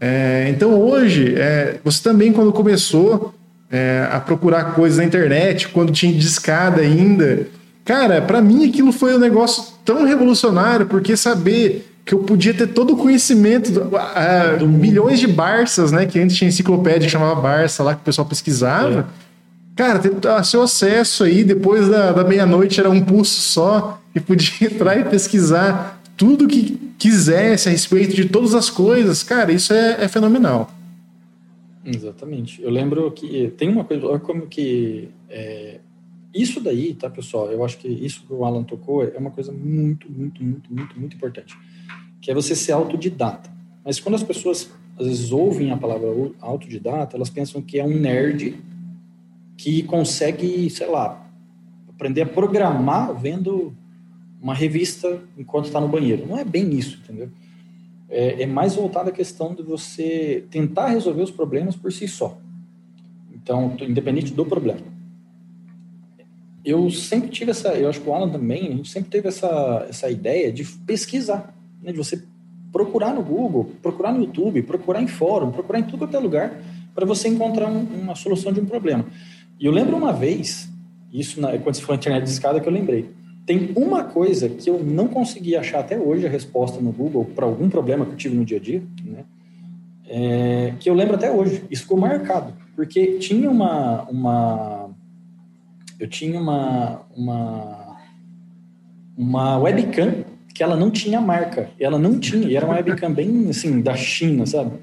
[0.00, 3.34] É, então hoje, é, você também quando começou,
[3.70, 7.46] é, a procurar coisas na internet, quando tinha discada ainda.
[7.84, 12.66] Cara, para mim aquilo foi um negócio tão revolucionário, porque saber que eu podia ter
[12.68, 16.06] todo o conhecimento, uh, milhões de Barças, né?
[16.06, 19.00] Que antes tinha enciclopédia que chamava Barça lá, que o pessoal pesquisava.
[19.00, 19.30] É.
[19.76, 20.12] Cara, ter
[20.44, 25.04] seu acesso aí, depois da, da meia-noite era um pulso só, e podia entrar e
[25.04, 29.22] pesquisar tudo que quisesse a respeito de todas as coisas.
[29.22, 30.70] Cara, isso é, é fenomenal.
[31.84, 32.62] Exatamente.
[32.62, 35.80] Eu lembro que tem uma coisa, como que é,
[36.34, 37.50] isso daí, tá, pessoal?
[37.50, 40.98] Eu acho que isso que o Alan tocou é uma coisa muito, muito, muito, muito,
[41.00, 41.56] muito importante,
[42.20, 43.50] que é você ser autodidata.
[43.84, 46.08] Mas quando as pessoas às vezes ouvem a palavra
[46.40, 48.56] autodidata, elas pensam que é um nerd
[49.56, 51.26] que consegue, sei lá,
[51.88, 53.74] aprender a programar vendo
[54.40, 56.26] uma revista enquanto está no banheiro.
[56.26, 57.30] Não é bem isso, entendeu?
[58.10, 62.36] É, é mais voltada à questão de você tentar resolver os problemas por si só.
[63.32, 64.80] Então, independente do problema.
[66.64, 69.86] Eu sempre tive essa, eu acho que o Alan também, a gente sempre teve essa,
[69.88, 72.22] essa ideia de pesquisar, né, de você
[72.70, 76.60] procurar no Google, procurar no YouTube, procurar em fórum, procurar em tudo quanto é lugar
[76.94, 79.06] para você encontrar um, uma solução de um problema.
[79.58, 80.68] E eu lembro uma vez,
[81.12, 83.08] isso na, quando você na internet de escada que eu lembrei,
[83.50, 87.44] tem uma coisa que eu não consegui achar até hoje a resposta no Google para
[87.44, 89.24] algum problema que eu tive no dia a dia, né?
[90.08, 91.64] É, que eu lembro até hoje.
[91.68, 94.90] Isso ficou marcado, porque tinha uma, uma
[95.98, 97.96] eu tinha uma, uma,
[99.18, 103.50] uma webcam que ela não tinha marca, ela não tinha, e era uma webcam bem
[103.50, 104.78] assim da China, sabe?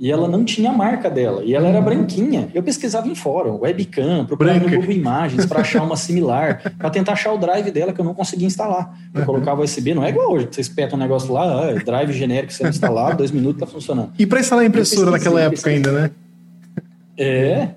[0.00, 1.44] E ela não tinha a marca dela.
[1.44, 2.48] E ela era branquinha.
[2.54, 7.12] Eu pesquisava em fórum, webcam, procurava no Google Imagens para achar uma similar, para tentar
[7.12, 8.98] achar o drive dela que eu não conseguia instalar.
[9.12, 9.26] Eu uhum.
[9.26, 12.70] colocava USB, não é igual hoje, você espeta um negócio lá, ah, drive genérico sendo
[12.70, 14.10] instalado, dois minutos tá funcionando.
[14.18, 16.10] E para instalar a impressora naquela época ainda, né?
[17.18, 17.68] É.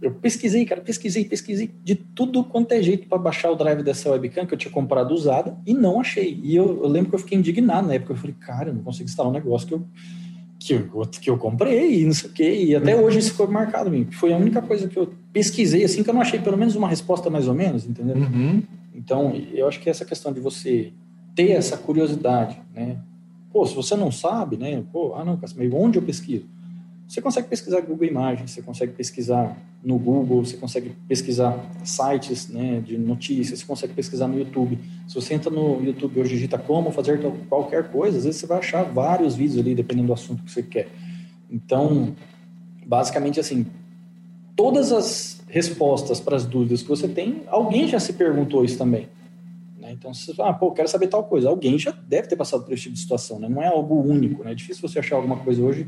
[0.00, 4.10] Eu pesquisei, cara, pesquisei, pesquisei de tudo quanto é jeito para baixar o drive dessa
[4.10, 6.40] webcam que eu tinha comprado usada e não achei.
[6.42, 8.12] E eu, eu lembro que eu fiquei indignado na época.
[8.12, 9.82] Eu falei, cara, eu não consigo instalar um negócio que eu
[10.66, 13.48] que eu, que eu comprei, e não sei o quê, e até hoje isso ficou
[13.48, 14.06] marcado mim.
[14.10, 16.88] Foi a única coisa que eu pesquisei, assim, que eu não achei pelo menos uma
[16.88, 18.16] resposta mais ou menos, entendeu?
[18.16, 18.62] Uhum.
[18.94, 20.92] Então, eu acho que essa questão de você
[21.34, 22.98] ter essa curiosidade, né?
[23.52, 24.82] Pô, se você não sabe, né?
[24.92, 26.46] Pô, ah, não, mas onde eu pesquiso?
[27.08, 32.82] Você consegue pesquisar Google Imagens, você consegue pesquisar no Google, você consegue pesquisar sites né,
[32.84, 34.78] de notícias, você consegue pesquisar no YouTube.
[35.06, 38.58] Se você entra no YouTube hoje digita como fazer qualquer coisa, às vezes você vai
[38.58, 40.88] achar vários vídeos ali, dependendo do assunto que você quer.
[41.48, 42.12] Então,
[42.84, 43.66] basicamente assim,
[44.56, 49.08] todas as respostas para as dúvidas que você tem, alguém já se perguntou isso também.
[49.78, 49.92] Né?
[49.92, 51.48] Então, você fala, ah, pô, quero saber tal coisa.
[51.48, 53.48] Alguém já deve ter passado por esse tipo de situação, né?
[53.48, 54.42] não é algo único.
[54.42, 54.50] Né?
[54.50, 55.86] É difícil você achar alguma coisa hoje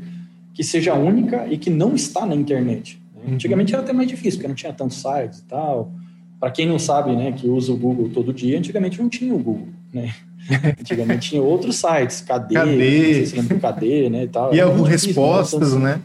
[0.53, 3.01] que seja única e que não está na internet.
[3.15, 3.21] Né?
[3.27, 3.33] Uhum.
[3.35, 5.91] Antigamente era até mais difícil, porque não tinha tantos sites e tal.
[6.39, 9.39] Para quem não sabe, né, que usa o Google todo dia, antigamente não tinha o
[9.39, 10.13] Google, né?
[10.79, 13.25] Antigamente tinha outros sites, KD, KD.
[13.25, 14.53] Se lembra do KD, né, e tal.
[14.53, 16.01] E algumas respostas, né?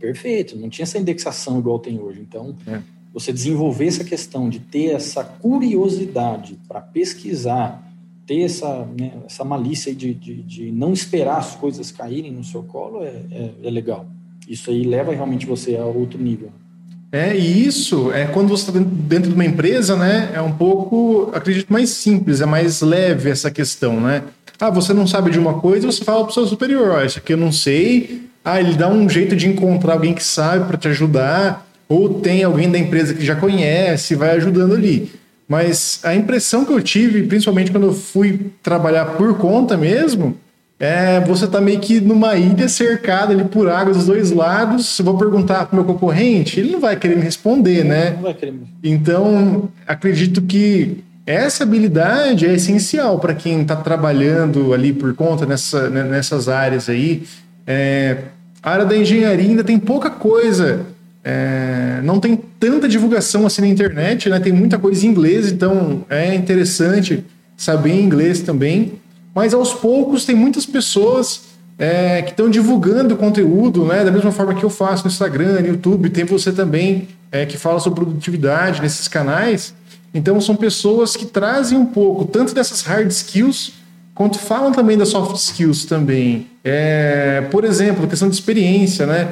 [0.00, 2.20] Perfeito, não tinha essa indexação igual tem hoje.
[2.20, 2.80] Então, é.
[3.12, 7.85] você desenvolver essa questão de ter essa curiosidade para pesquisar,
[8.26, 12.62] ter essa, né, essa malícia de, de, de, não esperar as coisas caírem no seu
[12.62, 14.06] colo é, é, é, legal.
[14.48, 16.50] Isso aí leva realmente você a outro nível.
[17.12, 20.32] É, e isso é quando você está dentro de uma empresa, né?
[20.34, 24.24] É um pouco, acredito, mais simples, é mais leve essa questão, né?
[24.58, 27.18] Ah, você não sabe de uma coisa, você fala para o seu superior, ó, isso
[27.18, 28.22] aqui eu não sei.
[28.44, 32.42] Ah, ele dá um jeito de encontrar alguém que sabe para te ajudar, ou tem
[32.42, 35.10] alguém da empresa que já conhece, vai ajudando ali.
[35.48, 40.36] Mas a impressão que eu tive, principalmente quando eu fui trabalhar por conta mesmo,
[40.78, 44.96] é você tá meio que numa ilha cercada ali por água dos dois lados.
[44.96, 48.10] Se eu vou perguntar pro meu concorrente, ele não vai querer me responder, né?
[48.10, 48.54] Não vai querer.
[48.82, 55.88] Então, acredito que essa habilidade é essencial para quem está trabalhando ali por conta nessa,
[55.88, 57.22] né, nessas áreas aí.
[57.66, 58.18] É,
[58.62, 60.86] a área da engenharia ainda tem pouca coisa
[61.28, 64.38] é, não tem tanta divulgação assim na internet, né?
[64.38, 67.24] Tem muita coisa em inglês, então é interessante
[67.56, 68.92] saber inglês também.
[69.34, 71.42] Mas aos poucos tem muitas pessoas
[71.76, 74.04] é, que estão divulgando conteúdo, né?
[74.04, 77.58] Da mesma forma que eu faço no Instagram, no YouTube, tem você também é, que
[77.58, 79.74] fala sobre produtividade nesses canais.
[80.14, 83.72] Então são pessoas que trazem um pouco tanto dessas hard skills
[84.14, 86.46] quanto falam também das soft skills também.
[86.62, 89.28] É, por exemplo, questão de experiência, né?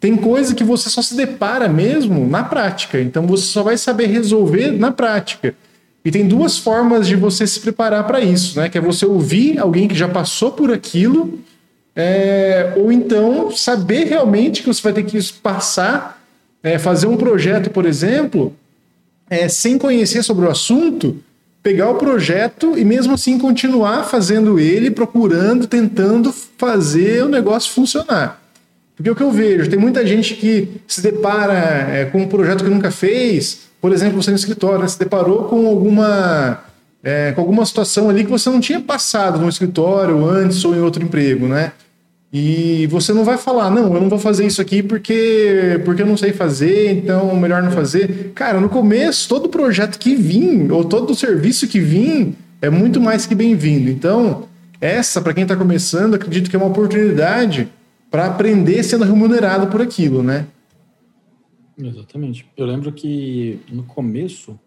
[0.00, 3.00] Tem coisa que você só se depara mesmo na prática.
[3.00, 5.54] Então você só vai saber resolver na prática.
[6.04, 8.68] E tem duas formas de você se preparar para isso, né?
[8.68, 11.40] Que é você ouvir alguém que já passou por aquilo,
[11.94, 16.18] é, ou então saber realmente que você vai ter que passar
[16.62, 18.54] é, fazer um projeto, por exemplo,
[19.28, 21.16] é, sem conhecer sobre o assunto,
[21.62, 28.37] pegar o projeto e mesmo assim continuar fazendo ele, procurando, tentando fazer o negócio funcionar.
[28.98, 32.64] Porque o que eu vejo, tem muita gente que se depara é, com um projeto
[32.64, 36.64] que nunca fez, por exemplo, você no escritório, né, se deparou com alguma,
[37.00, 40.80] é, com alguma situação ali que você não tinha passado no escritório antes ou em
[40.80, 41.70] outro emprego, né?
[42.32, 46.06] E você não vai falar, não, eu não vou fazer isso aqui porque, porque eu
[46.06, 48.32] não sei fazer, então melhor não fazer.
[48.34, 53.26] Cara, no começo, todo projeto que vim, ou todo serviço que vim, é muito mais
[53.26, 53.88] que bem-vindo.
[53.88, 54.48] Então,
[54.80, 57.68] essa, para quem está começando, acredito que é uma oportunidade
[58.10, 60.46] para aprender sendo remunerado por aquilo, né?
[61.78, 62.46] Exatamente.
[62.56, 64.58] Eu lembro que no começo,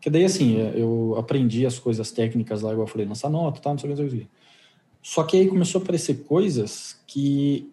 [0.00, 3.70] que daí assim, eu aprendi as coisas técnicas lá, igual eu falei, nossa nota, tá,
[3.70, 4.28] não sei o que, não sei o que.
[5.02, 7.70] Só que aí começou a aparecer coisas que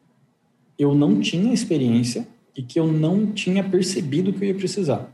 [0.78, 5.10] eu não tinha experiência e que eu não tinha percebido que eu ia precisar.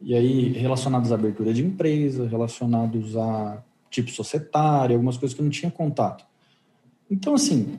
[0.00, 5.44] E aí, relacionados à abertura de empresa, relacionados a tipo societário, algumas coisas que eu
[5.44, 6.24] não tinha contato.
[7.10, 7.78] Então, assim,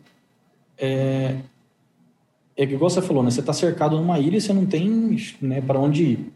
[0.78, 1.38] é,
[2.58, 3.32] é igual você falou, né?
[3.32, 6.34] Você está cercado numa ilha e você não tem né, para onde ir.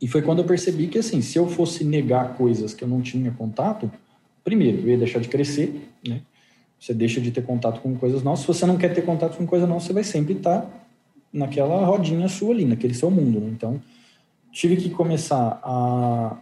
[0.00, 3.00] E foi quando eu percebi que, assim, se eu fosse negar coisas que eu não
[3.00, 3.90] tinha contato,
[4.44, 6.20] primeiro, eu ia deixar de crescer, né?
[6.78, 8.40] Você deixa de ter contato com coisas novas.
[8.40, 10.68] Se você não quer ter contato com coisas novas, você vai sempre estar
[11.32, 13.40] naquela rodinha sua ali, naquele seu mundo.
[13.40, 13.48] Né?
[13.50, 13.80] Então,
[14.52, 16.36] tive que começar a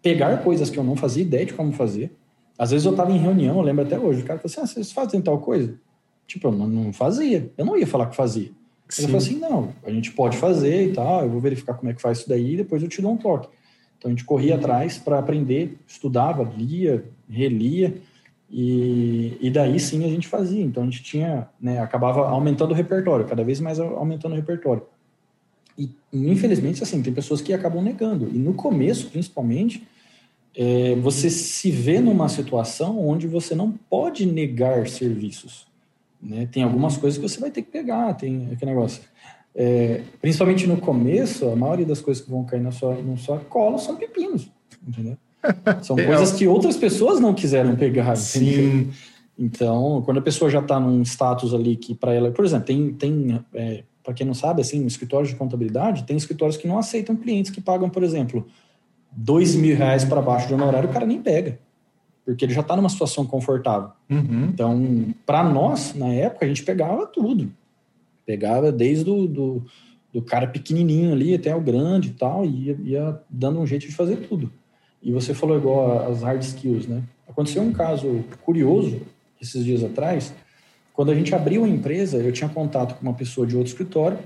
[0.00, 2.12] pegar coisas que eu não fazia ideia de como fazer.
[2.56, 4.66] Às vezes eu estava em reunião, eu lembro até hoje, o cara falou assim, ah,
[4.66, 5.74] vocês fazem tal coisa?
[6.28, 7.50] Tipo, eu não fazia.
[7.56, 8.50] Eu não ia falar que fazia.
[8.96, 11.94] Ele falou assim, não, a gente pode fazer e tal, eu vou verificar como é
[11.94, 13.48] que faz isso daí e depois eu te dou um toque.
[13.98, 17.96] Então a gente corria atrás para aprender, estudava, lia, relia,
[18.50, 20.62] e, e daí sim a gente fazia.
[20.62, 24.82] Então a gente tinha, né, acabava aumentando o repertório, cada vez mais aumentando o repertório.
[25.76, 28.28] E infelizmente, assim, tem pessoas que acabam negando.
[28.28, 29.86] E no começo, principalmente,
[30.56, 35.68] é, você se vê numa situação onde você não pode negar serviços.
[36.22, 36.48] Né?
[36.50, 39.02] Tem algumas coisas que você vai ter que pegar, tem aquele negócio.
[39.54, 43.38] É, principalmente no começo, a maioria das coisas que vão cair na sua, na sua
[43.38, 44.50] cola são pepinos,
[44.86, 45.16] entendeu?
[45.82, 48.16] São é, coisas que outras pessoas não quiseram pegar.
[48.16, 48.90] Sim.
[49.38, 52.92] Então, quando a pessoa já está num status ali que para ela, por exemplo, tem,
[52.92, 57.14] tem é, para quem não sabe, assim, escritório de contabilidade, tem escritórios que não aceitam
[57.14, 58.46] clientes que pagam, por exemplo,
[59.12, 61.58] dois mil reais para baixo de honorário, o cara nem pega,
[62.28, 63.88] porque ele já está numa situação confortável.
[64.10, 64.50] Uhum.
[64.52, 67.50] Então, para nós, na época, a gente pegava tudo.
[68.26, 69.62] Pegava desde o do,
[70.12, 73.86] do cara pequenininho ali até o grande e tal, e ia, ia dando um jeito
[73.86, 74.52] de fazer tudo.
[75.02, 77.02] E você falou igual as hard skills, né?
[77.26, 79.00] Aconteceu um caso curioso
[79.40, 80.34] esses dias atrás.
[80.92, 84.18] Quando a gente abriu a empresa, eu tinha contato com uma pessoa de outro escritório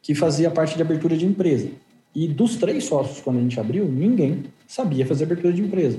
[0.00, 1.68] que fazia parte de abertura de empresa.
[2.14, 5.98] E dos três sócios, quando a gente abriu, ninguém sabia fazer abertura de empresa.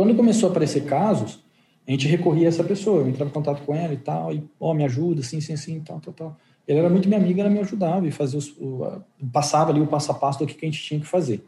[0.00, 1.40] Quando começou a aparecer casos,
[1.86, 4.42] a gente recorria a essa pessoa, eu entrava em contato com ela e tal, e,
[4.58, 6.36] ó, oh, me ajuda, assim, assim, assim, tal, tal, tal.
[6.66, 9.86] Ele era muito minha amiga, ela me ajudava e fazia os, o, passava ali o
[9.86, 11.44] passo a passo do que a gente tinha que fazer.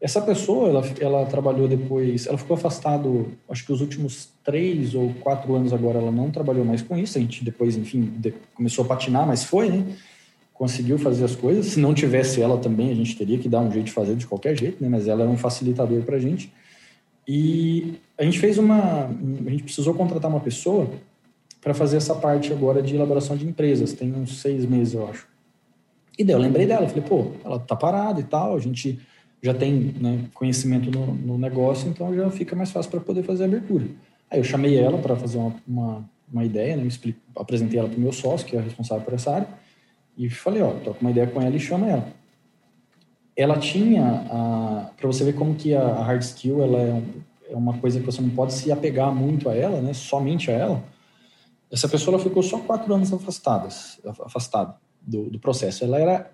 [0.00, 5.12] Essa pessoa, ela, ela trabalhou depois, ela ficou afastado, acho que os últimos três ou
[5.14, 7.18] quatro anos agora, ela não trabalhou mais com isso.
[7.18, 9.84] A gente depois, enfim, de, começou a patinar, mas foi, né?
[10.54, 11.66] Conseguiu fazer as coisas.
[11.66, 14.24] Se não tivesse ela também, a gente teria que dar um jeito de fazer de
[14.24, 14.88] qualquer jeito, né?
[14.88, 16.52] Mas ela era um facilitador para a gente.
[17.26, 20.90] E a gente fez uma, a gente precisou contratar uma pessoa
[21.60, 23.92] para fazer essa parte agora de elaboração de empresas.
[23.92, 25.28] Tem uns seis meses, eu acho.
[26.18, 28.98] E daí eu lembrei dela, falei, pô, ela tá parada e tal, a gente
[29.42, 33.44] já tem né, conhecimento no, no, negócio, então já fica mais fácil para poder fazer
[33.44, 33.86] a abertura.
[34.30, 37.98] Aí eu chamei ela para fazer uma, uma, uma, ideia, né, explico, apresentei ela para
[37.98, 39.48] o meu sócio, que é responsável por essa área,
[40.16, 42.06] e falei, ó, toca uma ideia com ela e chama ela.
[43.36, 44.26] Ela tinha,
[44.96, 47.02] para você ver como que a, a hard skill ela é,
[47.50, 50.54] é, uma coisa que você não pode se apegar muito a ela, né, somente a
[50.54, 50.84] ela.
[51.70, 53.68] Essa pessoa ela ficou só quatro anos afastada,
[54.24, 55.82] afastada do, do processo.
[55.82, 56.30] Ela era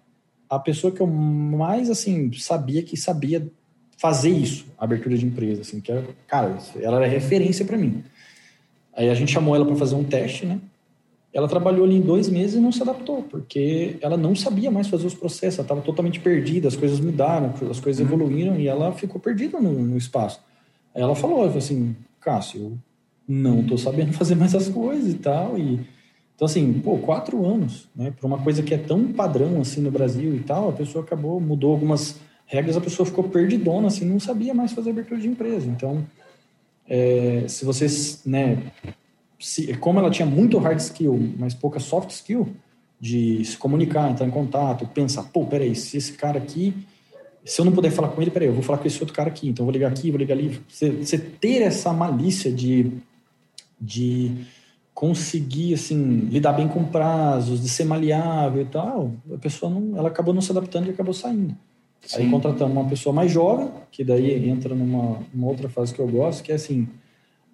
[0.50, 3.48] a pessoa que eu mais, assim, sabia que sabia
[3.96, 8.04] fazer isso, abertura de empresa, assim, que era, cara, ela era referência para mim.
[8.96, 10.60] Aí a gente chamou ela para fazer um teste, né?
[11.38, 14.88] Ela trabalhou ali em dois meses e não se adaptou, porque ela não sabia mais
[14.88, 18.12] fazer os processos, ela estava totalmente perdida, as coisas mudaram, as coisas uhum.
[18.12, 20.40] evoluíram e ela ficou perdida no, no espaço.
[20.92, 22.78] Aí ela falou, assim, Cássio, eu
[23.28, 25.78] não estou sabendo fazer mais as coisas e tal, e
[26.34, 28.12] então, assim, pô, quatro anos, né?
[28.12, 31.40] Para uma coisa que é tão padrão assim no Brasil e tal, a pessoa acabou,
[31.40, 35.66] mudou algumas regras, a pessoa ficou perdidona, assim, não sabia mais fazer abertura de empresa.
[35.68, 36.04] Então,
[36.88, 38.72] é, se vocês, né,
[39.38, 42.48] se, como ela tinha muito hard skill, mas pouca soft skill,
[43.00, 46.74] de se comunicar, entrar em contato, pensar, pô, peraí, se esse cara aqui,
[47.44, 49.28] se eu não puder falar com ele, peraí, eu vou falar com esse outro cara
[49.28, 50.60] aqui, então vou ligar aqui, vou ligar ali.
[50.68, 52.90] Você, você ter essa malícia de,
[53.80, 54.32] de
[54.92, 60.08] conseguir, assim, lidar bem com prazos, de ser maleável e tal, a pessoa não, ela
[60.08, 61.56] acabou não se adaptando e acabou saindo.
[62.00, 62.22] Sim.
[62.22, 66.08] Aí contratamos uma pessoa mais jovem, que daí entra numa, numa outra fase que eu
[66.08, 66.88] gosto, que é assim,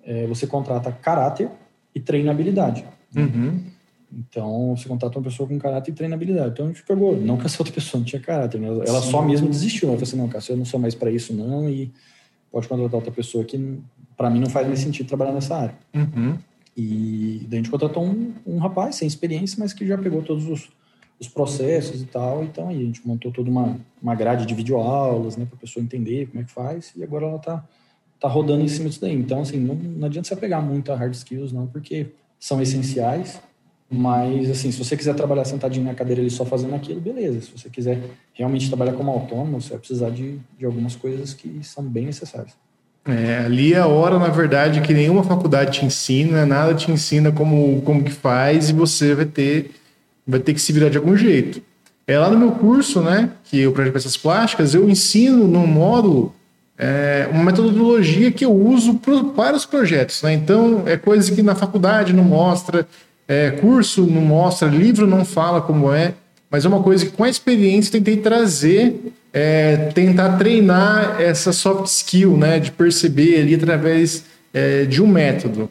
[0.02, 1.50] é, você contrata caráter
[1.94, 2.84] e treinabilidade.
[3.16, 3.64] Uhum.
[4.12, 6.50] Então, você contrata uma pessoa com caráter e treinabilidade.
[6.50, 8.68] Então, a gente pegou, não que essa outra pessoa não tinha caráter, né?
[8.68, 9.10] ela Sim.
[9.10, 9.88] só mesmo desistiu.
[9.88, 11.90] Ela falou assim, não, cara, eu não sou mais para isso não e
[12.50, 13.78] pode contratar outra pessoa que,
[14.16, 15.74] para mim, não faz mais sentido trabalhar nessa área.
[15.94, 16.38] Uhum.
[16.76, 20.46] E daí a gente contratou um, um rapaz sem experiência, mas que já pegou todos
[20.48, 20.68] os,
[21.18, 22.44] os processos e tal.
[22.44, 25.82] Então, aí a gente montou toda uma, uma grade de videoaulas, né, para a pessoa
[25.82, 26.92] entender como é que faz.
[26.96, 27.64] E agora ela está
[28.20, 29.14] tá rodando em cima disso daí.
[29.14, 32.06] Então, assim, não, não adianta você pegar muito a hard skills, não, porque
[32.38, 33.40] são essenciais.
[33.90, 37.42] Mas, assim, se você quiser trabalhar sentadinho na cadeira ali só fazendo aquilo, beleza.
[37.42, 38.00] Se você quiser
[38.32, 42.54] realmente trabalhar como autônomo, você vai precisar de, de algumas coisas que são bem necessárias.
[43.06, 47.30] É, ali é a hora, na verdade, que nenhuma faculdade te ensina, nada te ensina
[47.30, 49.72] como, como que faz e você vai ter,
[50.26, 51.62] vai ter que se virar de algum jeito.
[52.06, 56.34] É lá no meu curso, né, que eu projeto peças plásticas, eu ensino no módulo
[56.78, 60.32] é, uma metodologia que eu uso pro, para os projetos, né?
[60.32, 62.86] Então é coisa que na faculdade não mostra,
[63.28, 66.14] é, curso não mostra, livro não fala como é,
[66.50, 71.86] mas é uma coisa que com a experiência tentei trazer, é, tentar treinar essa soft
[71.86, 75.70] skill, né, de perceber ali através é, de um método.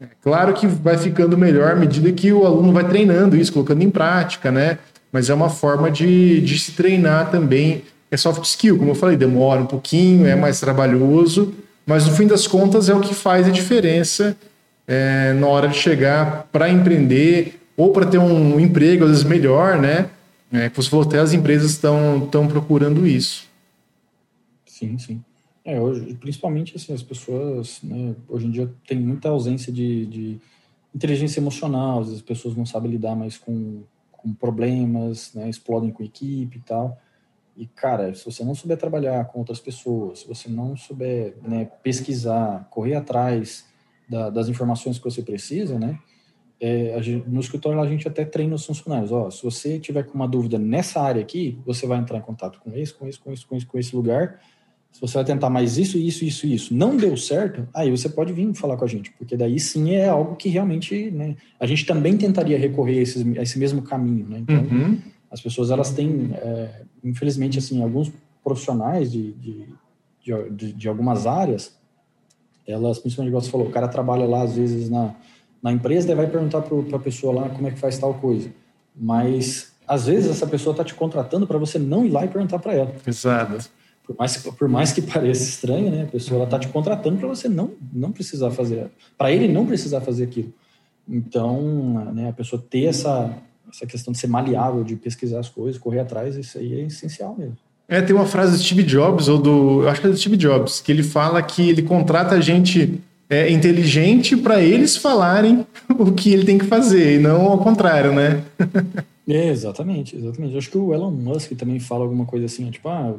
[0.00, 3.82] É claro que vai ficando melhor à medida que o aluno vai treinando isso, colocando
[3.82, 4.78] em prática, né?
[5.12, 7.82] Mas é uma forma de, de se treinar também.
[8.10, 11.54] É soft skill, como eu falei, demora um pouquinho, é mais trabalhoso,
[11.86, 14.36] mas no fim das contas é o que faz a diferença
[14.86, 19.78] é, na hora de chegar para empreender ou para ter um emprego, às vezes, melhor,
[19.78, 20.10] né?
[20.52, 23.48] É, como você falou, até as empresas estão procurando isso.
[24.66, 25.22] Sim, sim.
[25.64, 30.38] É, hoje, principalmente assim, as pessoas, né, hoje em dia tem muita ausência de, de
[30.94, 36.56] inteligência emocional, as pessoas não sabem lidar mais com, com problemas, né, explodem com equipe
[36.58, 36.98] e tal.
[37.60, 41.68] E, cara, se você não souber trabalhar com outras pessoas, se você não souber né,
[41.82, 43.66] pesquisar, correr atrás
[44.08, 45.98] da, das informações que você precisa, né?
[46.58, 49.12] É, gente, no escritório a gente até treina os funcionários.
[49.12, 52.58] Ó, se você tiver com uma dúvida nessa área aqui, você vai entrar em contato
[52.60, 54.40] com esse, com esse, com esse, com esse, com esse lugar.
[54.90, 58.32] Se você vai tentar mais isso, isso, isso, isso, não deu certo, aí você pode
[58.32, 61.84] vir falar com a gente, porque daí sim é algo que realmente, né, a gente
[61.84, 64.38] também tentaria recorrer a, a esse mesmo caminho, né?
[64.38, 64.98] Então, uhum.
[65.30, 68.10] As pessoas elas têm, é, infelizmente, assim, alguns
[68.42, 69.66] profissionais de, de,
[70.50, 71.78] de, de algumas áreas
[72.70, 75.14] elas, principalmente, igual você falou, o cara trabalha lá, às vezes, na,
[75.62, 78.50] na empresa, daí vai perguntar para a pessoa lá como é que faz tal coisa.
[78.94, 82.58] Mas, às vezes, essa pessoa está te contratando para você não ir lá e perguntar
[82.58, 82.94] para ela.
[83.06, 83.70] Exato.
[84.04, 86.02] Por mais, por mais que pareça estranho, né?
[86.02, 90.00] A pessoa está te contratando para você não, não precisar fazer, para ele não precisar
[90.00, 90.52] fazer aquilo.
[91.08, 93.36] Então, né, a pessoa ter essa,
[93.72, 97.34] essa questão de ser maleável, de pesquisar as coisas, correr atrás, isso aí é essencial
[97.38, 97.56] mesmo.
[97.88, 99.82] É, tem uma frase do Steve Jobs, ou do.
[99.82, 103.50] Eu acho que é do Steve Jobs, que ele fala que ele contrata gente é,
[103.50, 105.66] inteligente para eles falarem
[105.98, 108.44] o que ele tem que fazer, e não ao contrário, né?
[109.28, 110.52] é, exatamente, exatamente.
[110.52, 113.14] Eu acho que o Elon Musk também fala alguma coisa assim, tipo, ah,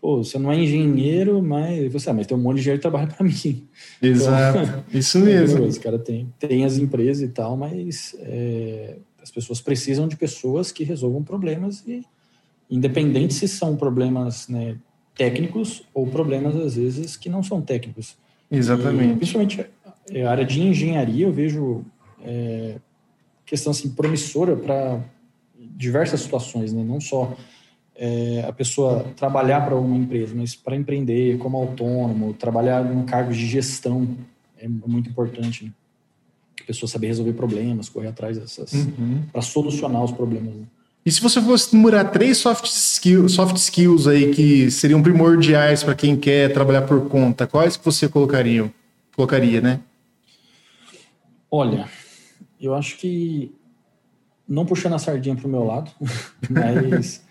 [0.00, 2.88] pô, você não é engenheiro, mas você, ah, mas tem um monte de engenheiro que
[2.88, 3.62] trabalha para mim.
[4.00, 5.64] Exato, então, isso mesmo.
[5.68, 8.96] Esse cara tem, tem as empresas e tal, mas é,
[9.28, 12.02] as pessoas precisam de pessoas que resolvam problemas e
[12.70, 14.76] independente se são problemas né,
[15.14, 18.16] técnicos ou problemas, às vezes, que não são técnicos.
[18.50, 19.12] Exatamente.
[19.12, 19.66] E, principalmente
[20.10, 21.84] é, a área de engenharia, eu vejo
[22.22, 22.76] é,
[23.44, 25.00] questão assim, promissora para
[25.76, 26.82] diversas situações, né?
[26.82, 27.36] não só
[27.94, 33.36] é, a pessoa trabalhar para uma empresa, mas para empreender como autônomo, trabalhar em cargos
[33.36, 34.16] de gestão
[34.56, 35.66] é muito importante.
[35.66, 35.72] Né?
[36.60, 39.22] A pessoa saber resolver problemas, correr atrás dessas, uhum.
[39.32, 40.54] para solucionar os problemas.
[40.54, 40.64] Né?
[41.04, 45.94] E se você fosse numerar três soft skills, soft skills aí que seriam primordiais para
[45.94, 48.70] quem quer trabalhar por conta, quais que você colocaria?
[49.16, 49.80] Colocaria, né?
[51.50, 51.88] Olha,
[52.60, 53.54] eu acho que
[54.46, 55.90] não puxando a sardinha para o meu lado,
[56.50, 57.24] mas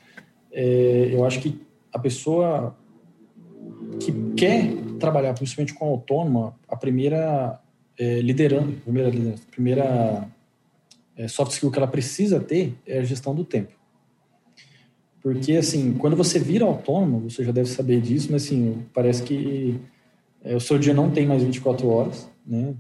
[0.52, 1.62] é, eu acho que
[1.94, 2.76] a pessoa
[4.00, 7.60] que quer trabalhar principalmente com autônoma, a primeira
[7.98, 10.28] é, liderando, primeira, primeira
[11.16, 13.72] é, soft skill que ela precisa ter é a gestão do tempo.
[15.22, 19.80] Porque, assim, quando você vira autônomo, você já deve saber disso, mas, assim, parece que
[20.43, 22.74] é, o seu dia não tem mais 24 horas, né?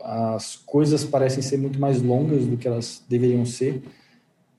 [0.00, 3.82] As coisas parecem ser muito mais longas do que elas deveriam ser.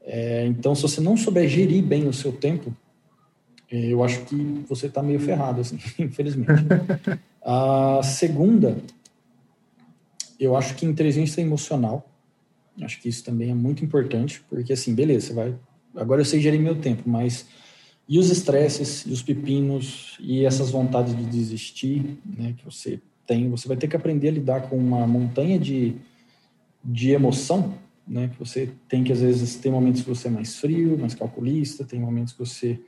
[0.02, 2.74] É, então, se você não souber gerir bem o seu tempo,
[3.72, 6.64] é, eu acho que você está meio ferrado, assim, infelizmente.
[7.42, 8.78] A segunda,
[10.40, 12.10] eu acho que inteligência emocional.
[12.82, 15.54] Acho que isso também é muito importante, porque assim, beleza, vai.
[15.96, 17.46] Agora eu sei gerir meu tempo, mas
[18.08, 23.48] e os estresses, e os pepinos, e essas vontades de desistir, né, que você tem,
[23.50, 25.94] você vai ter que aprender a lidar com uma montanha de,
[26.84, 27.76] de emoção,
[28.08, 31.14] né, que você tem que às vezes ter momentos que você é mais frio, mais
[31.14, 32.80] calculista, tem momentos que você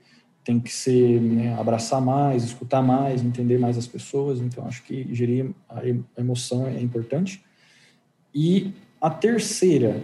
[0.43, 4.39] tem que ser né, abraçar mais, escutar mais, entender mais as pessoas.
[4.39, 5.81] Então acho que gerir a
[6.19, 7.43] emoção é importante.
[8.33, 10.03] E a terceira,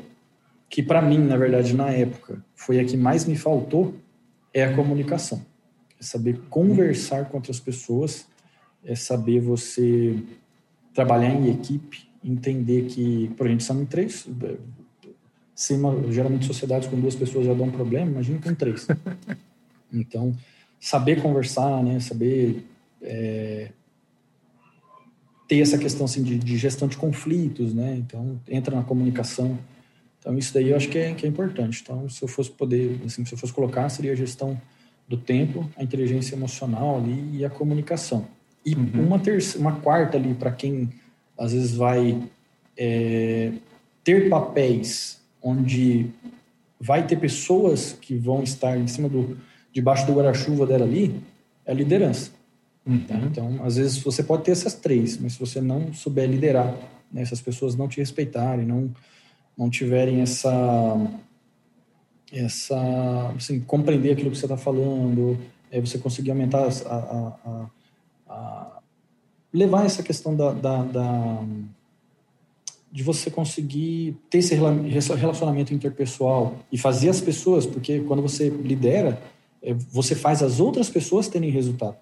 [0.70, 3.96] que para mim na verdade na época foi a que mais me faltou,
[4.54, 5.46] é a comunicação.
[6.00, 8.28] É saber conversar com outras pessoas,
[8.84, 10.16] é saber você
[10.94, 14.28] trabalhar em equipe, entender que, por gente, são em três.
[15.54, 18.88] Se uma, geralmente sociedades com duas pessoas já dão um problema, imagina com três.
[19.92, 20.36] Então,
[20.80, 22.66] saber conversar, né, saber
[23.02, 23.72] é,
[25.48, 27.96] ter essa questão assim, de, de, gestão de conflitos, né?
[27.98, 29.58] Então, entra na comunicação.
[30.20, 31.82] Então, isso daí eu acho que é, que é importante.
[31.82, 34.60] Então, se eu fosse poder, assim, se eu fosse colocar, seria a gestão
[35.08, 38.28] do tempo, a inteligência emocional ali e a comunicação.
[38.66, 39.08] E uhum.
[39.08, 40.90] uma, terça, uma quarta ali para quem
[41.38, 42.22] às vezes vai
[42.76, 43.54] é,
[44.04, 46.08] ter papéis onde
[46.80, 49.38] vai ter pessoas que vão estar em cima do,
[49.72, 51.22] debaixo do guarda-chuva dela ali,
[51.66, 52.32] é a liderança.
[52.86, 53.00] Uhum.
[53.00, 53.16] Tá?
[53.16, 56.74] Então, às vezes você pode ter essas três, mas se você não souber liderar,
[57.12, 58.90] né, essas pessoas não te respeitarem, não,
[59.58, 60.52] não tiverem essa
[62.32, 65.40] essa assim, compreender aquilo que você está falando,
[65.72, 67.70] é você conseguir aumentar a, a, a,
[68.28, 68.80] a,
[69.54, 71.44] levar essa questão da, da, da,
[72.92, 79.22] de você conseguir ter esse relacionamento interpessoal e fazer as pessoas, porque quando você lidera,
[79.92, 81.96] você faz as outras pessoas terem resultado.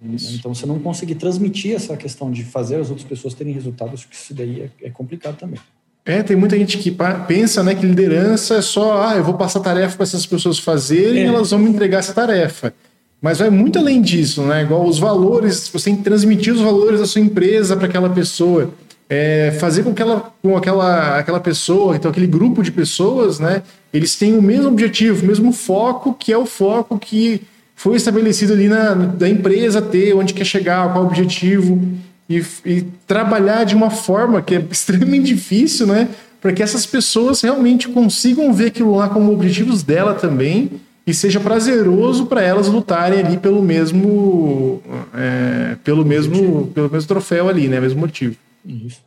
[0.00, 0.36] Isso.
[0.36, 4.08] Então, você não conseguir transmitir essa questão de fazer as outras pessoas terem resultado, acho
[4.08, 5.58] que isso daí é, é complicado também.
[6.04, 6.96] É, tem muita gente que
[7.26, 11.22] pensa né, que liderança é só, ah, eu vou passar tarefa para essas pessoas fazerem
[11.22, 11.26] é.
[11.26, 12.72] e elas vão me entregar essa tarefa.
[13.20, 14.62] Mas vai muito além disso, né?
[14.62, 18.72] Igual os valores, você tem que transmitir os valores da sua empresa para aquela pessoa.
[19.10, 23.62] É, fazer com que ela, com aquela, aquela pessoa, então aquele grupo de pessoas, né?
[23.92, 27.40] Eles têm o mesmo objetivo, o mesmo foco, que é o foco que
[27.74, 31.80] foi estabelecido ali na, da empresa ter, onde quer chegar, qual o objetivo
[32.28, 36.08] e, e trabalhar de uma forma que é extremamente difícil, né?
[36.40, 40.72] Para que essas pessoas realmente consigam ver aquilo lá como objetivos dela também
[41.06, 44.82] e seja prazeroso para elas lutarem ali pelo mesmo
[45.14, 47.80] é, pelo mesmo pelo mesmo troféu ali, né?
[47.80, 48.36] Mesmo motivo.
[48.68, 49.02] Isso.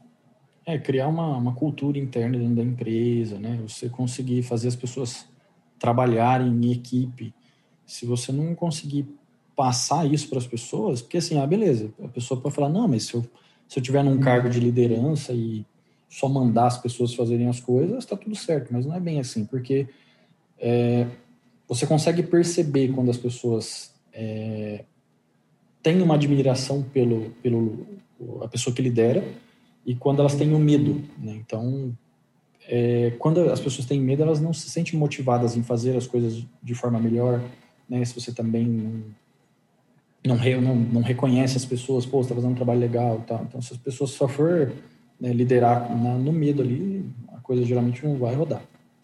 [0.66, 3.60] É criar uma, uma cultura interna dentro da empresa, né?
[3.68, 5.26] Você conseguir fazer as pessoas
[5.80, 7.34] trabalharem em equipe.
[7.86, 9.08] Se você não conseguir
[9.56, 13.04] passar isso para as pessoas, porque assim, ah, beleza, a pessoa pode falar, não, mas
[13.04, 13.26] se eu,
[13.68, 15.66] se eu tiver num cargo de liderança e
[16.10, 19.46] só mandar as pessoas fazerem as coisas, está tudo certo, mas não é bem assim,
[19.46, 19.88] porque
[20.58, 21.08] é,
[21.68, 24.84] você consegue perceber quando as pessoas é,
[25.82, 27.86] têm uma admiração pelo, pelo
[28.42, 29.24] a pessoa que lidera
[29.86, 31.34] e quando elas têm o medo, né?
[31.36, 31.96] Então,
[32.68, 36.46] é, quando as pessoas têm medo, elas não se sentem motivadas em fazer as coisas
[36.62, 37.42] de forma melhor,
[37.90, 38.04] né?
[38.06, 39.04] Se você também não
[40.24, 43.24] não, não, não reconhece as pessoas, pô, você tá fazendo um trabalho legal.
[43.26, 44.72] Então, se as pessoas só for
[45.20, 48.62] né, liderar na, no medo ali, a coisa geralmente não vai rodar.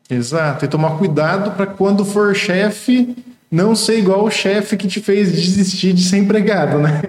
[0.10, 3.16] Exato, e tomar cuidado para quando for chefe,
[3.50, 7.02] não ser igual o chefe que te fez desistir de ser empregado, né?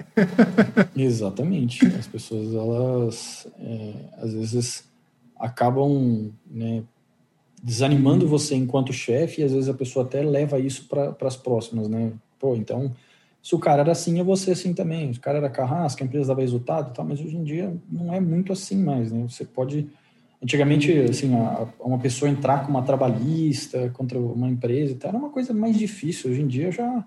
[0.95, 1.85] Exatamente.
[1.85, 4.83] As pessoas, elas, é, às vezes,
[5.37, 6.83] acabam né,
[7.61, 11.87] desanimando você enquanto chefe e às vezes a pessoa até leva isso para as próximas,
[11.87, 12.11] né?
[12.39, 12.93] Pô, então
[13.41, 15.13] se o cara era assim, vou ser assim também.
[15.13, 18.13] Se o cara era carrasco, a empresa dava resultado, tá, mas hoje em dia não
[18.13, 19.25] é muito assim mais, né?
[19.27, 19.87] Você pode
[20.41, 25.53] antigamente assim, a, uma pessoa entrar com uma trabalhista contra uma empresa, era uma coisa
[25.53, 26.31] mais difícil.
[26.31, 27.05] Hoje em dia já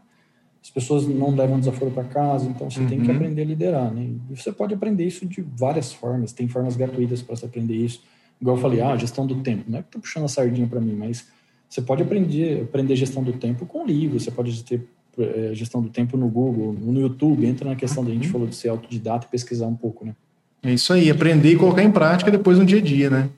[0.62, 2.86] as pessoas não levam desaforo para casa, então você uhum.
[2.86, 3.16] tem que uhum.
[3.16, 4.10] aprender a liderar, né?
[4.30, 6.32] E você pode aprender isso de várias formas.
[6.32, 8.00] Tem formas gratuitas para você aprender isso.
[8.40, 9.64] Igual eu falei, ah, gestão do tempo.
[9.68, 11.26] Não é que tô puxando a sardinha para mim, mas
[11.68, 14.22] você pode aprender aprender gestão do tempo com livros.
[14.22, 14.86] Você pode ter
[15.18, 18.32] é, gestão do tempo no Google, no YouTube, entra na questão da gente uhum.
[18.32, 20.14] falou de ser autodidata e pesquisar um pouco, né?
[20.62, 23.28] É isso aí, aprender e colocar em prática depois no dia a dia, né?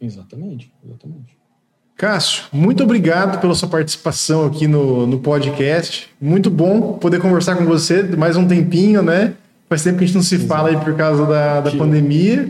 [0.00, 1.36] Exatamente, exatamente.
[1.96, 6.08] Cássio, muito obrigado pela sua participação aqui no, no podcast.
[6.20, 9.34] Muito bom poder conversar com você mais um tempinho, né?
[9.68, 12.48] Faz tempo que a gente não se fala aí por causa da, da pandemia.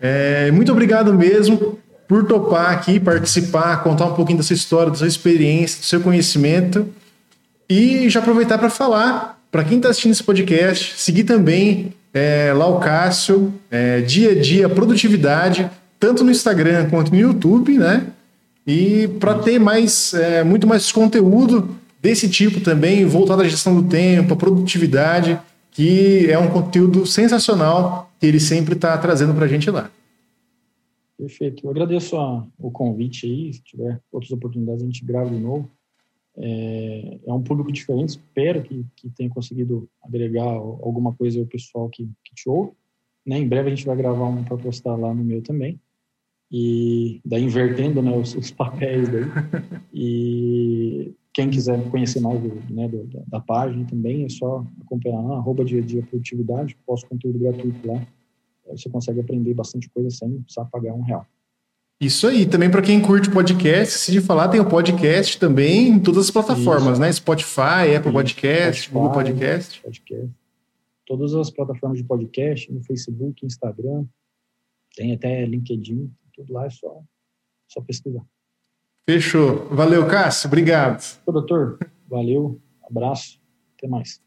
[0.00, 1.78] É, muito obrigado mesmo.
[2.06, 6.00] por topar aqui, participar, contar um pouquinho da sua história, da sua experiência, do seu
[6.00, 6.86] conhecimento.
[7.68, 12.66] E já aproveitar para falar, para quem está assistindo esse podcast, seguir também é, lá
[12.66, 18.06] o Cássio, é, dia a dia, produtividade, tanto no Instagram quanto no YouTube, né?
[18.66, 23.86] E para ter mais, é, muito mais conteúdo desse tipo também, voltado à gestão do
[23.86, 25.38] tempo, à produtividade,
[25.70, 29.90] que é um conteúdo sensacional que ele sempre está trazendo para a gente lá.
[31.18, 31.66] Perfeito.
[31.66, 33.52] Eu agradeço a, o convite aí.
[33.52, 35.70] Se tiver outras oportunidades, a gente grava de novo.
[36.38, 38.10] É, é um público diferente.
[38.10, 42.72] Espero que, que tenha conseguido agregar alguma coisa ao pessoal que, que te ouve.
[43.24, 43.38] Né?
[43.38, 45.80] Em breve a gente vai gravar um para postar lá no meu também.
[46.50, 49.24] E daí invertendo né, os, os papéis daí.
[49.92, 55.20] E quem quiser conhecer mais do, né, do, da, da, página também, é só acompanhar
[55.20, 58.06] lá, arroba dia a dia produtividade, posto conteúdo gratuito lá.
[58.70, 61.26] Você consegue aprender bastante coisa sem precisar pagar um real.
[61.98, 65.98] Isso aí, também para quem curte podcast, se de falar, tem o podcast também em
[65.98, 67.00] todas as plataformas, Isso.
[67.00, 67.12] né?
[67.12, 69.80] Spotify, Apple Podcast, Spotify, Google Podcast.
[69.80, 70.30] podcast.
[71.06, 74.04] Todas as plataformas de podcast, no Facebook, Instagram,
[74.94, 77.00] tem até LinkedIn, tudo lá é só,
[77.66, 78.22] só pesquisar.
[79.08, 79.66] Fechou.
[79.70, 80.48] Valeu, Cássio.
[80.48, 81.02] Obrigado.
[81.24, 81.78] Ô, doutor,
[82.08, 82.60] valeu.
[82.90, 83.40] Abraço.
[83.78, 84.20] Até mais.